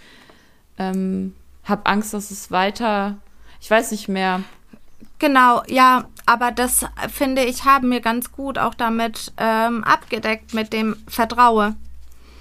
[0.79, 1.35] ähm,
[1.65, 3.17] habe Angst, dass es weiter,
[3.61, 4.43] ich weiß nicht mehr.
[5.19, 10.75] Genau, ja, aber das finde ich, haben wir ganz gut auch damit ähm, abgedeckt mit
[10.75, 11.75] dem Vertraue.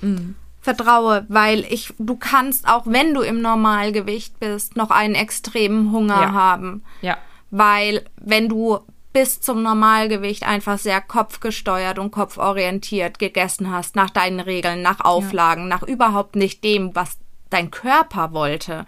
[0.02, 0.36] Mhm.
[0.66, 6.22] Vertraue, weil ich, du kannst auch, wenn du im Normalgewicht bist, noch einen extremen Hunger
[6.22, 6.34] ja.
[6.34, 6.84] haben.
[7.04, 7.18] Ja.
[7.52, 8.80] Weil wenn du
[9.14, 15.70] bis zum Normalgewicht einfach sehr kopfgesteuert und kopforientiert gegessen hast, nach deinen Regeln, nach Auflagen,
[15.70, 15.70] ja.
[15.70, 17.20] nach überhaupt nicht dem, was
[17.52, 18.88] dein Körper wollte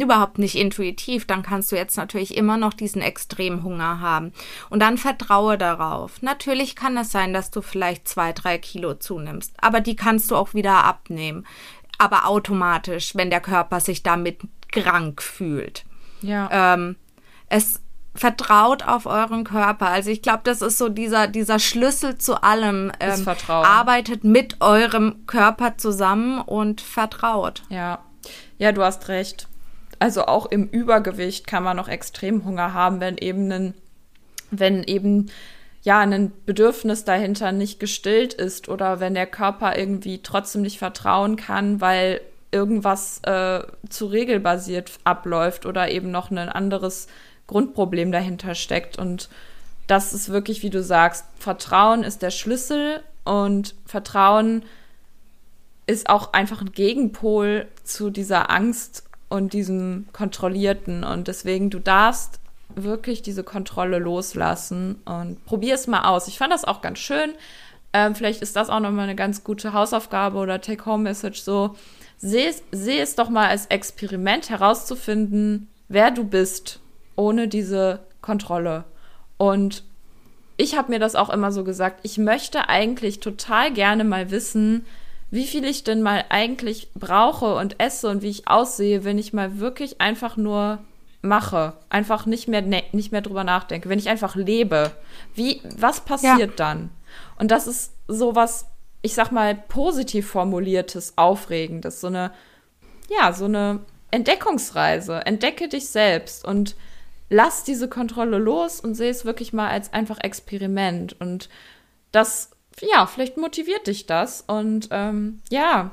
[0.00, 4.32] überhaupt nicht intuitiv, dann kannst du jetzt natürlich immer noch diesen extremen Hunger haben.
[4.70, 6.22] Und dann vertraue darauf.
[6.22, 10.36] Natürlich kann es sein, dass du vielleicht zwei, drei Kilo zunimmst, aber die kannst du
[10.36, 11.46] auch wieder abnehmen.
[11.98, 14.40] Aber automatisch, wenn der Körper sich damit
[14.70, 15.84] krank fühlt.
[16.22, 16.74] Ja.
[16.74, 16.96] Ähm,
[17.48, 17.80] es
[18.14, 19.88] vertraut auf euren Körper.
[19.88, 22.92] Also ich glaube, das ist so dieser, dieser Schlüssel zu allem.
[23.00, 23.64] Ähm, Vertrauen.
[23.64, 27.62] Arbeitet mit eurem Körper zusammen und vertraut.
[27.68, 28.00] Ja.
[28.58, 29.48] Ja, du hast recht
[29.98, 33.74] also auch im Übergewicht kann man noch extrem Hunger haben, wenn eben ein,
[34.50, 35.30] wenn eben
[35.82, 41.36] ja ein Bedürfnis dahinter nicht gestillt ist oder wenn der Körper irgendwie trotzdem nicht vertrauen
[41.36, 42.20] kann, weil
[42.50, 47.08] irgendwas äh, zu regelbasiert abläuft oder eben noch ein anderes
[47.46, 48.98] Grundproblem dahinter steckt.
[48.98, 49.28] Und
[49.86, 54.64] das ist wirklich, wie du sagst, Vertrauen ist der Schlüssel und Vertrauen
[55.86, 61.04] ist auch einfach ein Gegenpol zu dieser Angst und diesem Kontrollierten.
[61.04, 62.40] Und deswegen, du darfst
[62.74, 66.28] wirklich diese Kontrolle loslassen und probier es mal aus.
[66.28, 67.32] Ich fand das auch ganz schön.
[67.92, 71.76] Ähm, vielleicht ist das auch nochmal eine ganz gute Hausaufgabe oder Take-Home-Message so.
[72.18, 76.80] Seh, seh es doch mal als Experiment herauszufinden, wer du bist,
[77.16, 78.84] ohne diese Kontrolle.
[79.36, 79.84] Und
[80.56, 84.84] ich habe mir das auch immer so gesagt, ich möchte eigentlich total gerne mal wissen,
[85.30, 89.32] wie viel ich denn mal eigentlich brauche und esse und wie ich aussehe, wenn ich
[89.32, 90.78] mal wirklich einfach nur
[91.20, 94.92] mache, einfach nicht mehr ne, nicht mehr drüber nachdenke, wenn ich einfach lebe.
[95.34, 96.56] Wie was passiert ja.
[96.56, 96.90] dann?
[97.38, 98.66] Und das ist sowas,
[99.02, 102.32] ich sag mal positiv formuliertes, aufregendes, so eine
[103.10, 105.26] ja, so eine Entdeckungsreise.
[105.26, 106.76] Entdecke dich selbst und
[107.28, 111.48] lass diese Kontrolle los und sehe es wirklich mal als einfach Experiment und
[112.12, 112.50] das
[112.80, 114.44] ja, vielleicht motiviert dich das.
[114.46, 115.92] Und ähm, ja,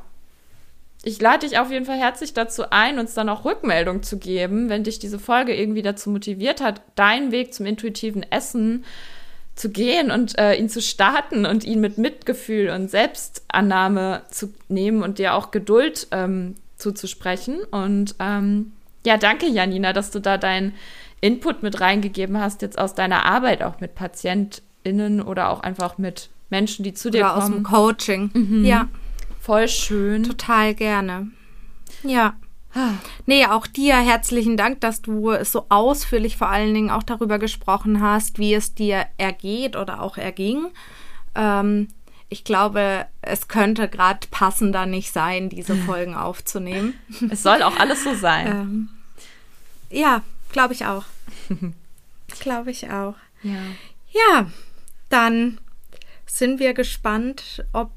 [1.04, 4.70] ich lade dich auf jeden Fall herzlich dazu ein, uns dann auch Rückmeldung zu geben,
[4.70, 8.86] wenn dich diese Folge irgendwie dazu motiviert hat, deinen Weg zum intuitiven Essen
[9.56, 15.04] zu gehen und äh, ihn zu starten und ihn mit Mitgefühl und Selbstannahme zu nehmen
[15.04, 17.60] und dir auch Geduld ähm, zuzusprechen.
[17.72, 18.74] Und ähm,
[19.06, 20.74] ja, danke, Janina, dass du da deinen
[21.22, 26.30] Input mit reingegeben hast, jetzt aus deiner Arbeit auch mit PatientInnen oder auch einfach mit
[26.50, 27.42] Menschen, die zu dir Oder kommen.
[27.44, 28.30] aus dem Coaching.
[28.34, 28.66] Mhm.
[28.66, 28.88] Ja,
[29.40, 30.24] Voll schön.
[30.24, 31.30] total gerne.
[32.04, 32.36] Ja.
[33.26, 38.02] Nee, auch dir herzlichen Dank, dass du so ausführlich vor allen Dingen auch darüber gesprochen
[38.02, 40.68] hast, wie es dir ergeht oder auch erging.
[41.36, 41.88] Ähm,
[42.28, 46.96] ich glaube, es könnte gerade passender nicht sein, diese Folgen aufzunehmen.
[47.30, 48.48] Es soll auch alles so sein.
[48.48, 48.90] Ähm,
[49.90, 50.22] ja,
[50.52, 51.06] glaube ich auch.
[52.40, 53.16] glaube ich auch.
[53.42, 53.60] Ja.
[54.12, 54.48] Ja,
[55.10, 55.60] dann
[56.26, 57.92] sind wir gespannt, ob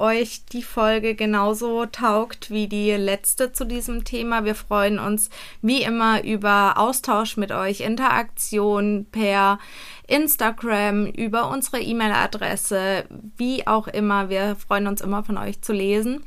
[0.00, 4.44] euch die Folge genauso taugt wie die letzte zu diesem Thema.
[4.44, 5.28] Wir freuen uns
[5.60, 9.58] wie immer über Austausch mit euch, Interaktion per
[10.08, 13.04] Instagram, über unsere E-Mail-Adresse,
[13.36, 14.30] wie auch immer.
[14.30, 16.24] Wir freuen uns immer von euch zu lesen.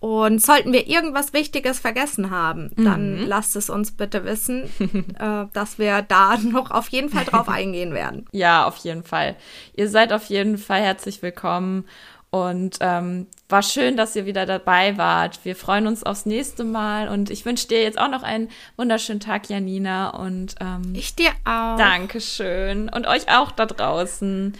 [0.00, 4.70] Und sollten wir irgendwas Wichtiges vergessen haben, dann lasst es uns bitte wissen,
[5.18, 8.26] äh, dass wir da noch auf jeden Fall drauf eingehen werden.
[8.32, 9.34] Ja, auf jeden Fall.
[9.74, 11.84] Ihr seid auf jeden Fall herzlich willkommen.
[12.30, 15.40] Und ähm, war schön, dass ihr wieder dabei wart.
[15.44, 19.18] Wir freuen uns aufs nächste Mal und ich wünsche dir jetzt auch noch einen wunderschönen
[19.20, 20.10] Tag, Janina.
[20.10, 21.78] Und ähm, Ich dir auch.
[21.78, 22.90] Dankeschön.
[22.90, 24.52] Und euch auch da draußen.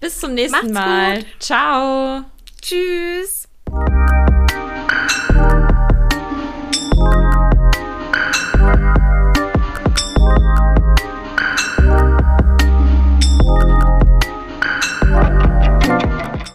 [0.00, 1.16] Bis zum nächsten Macht's Mal.
[1.18, 1.26] gut.
[1.38, 2.24] Ciao.
[2.60, 3.48] Tschüss.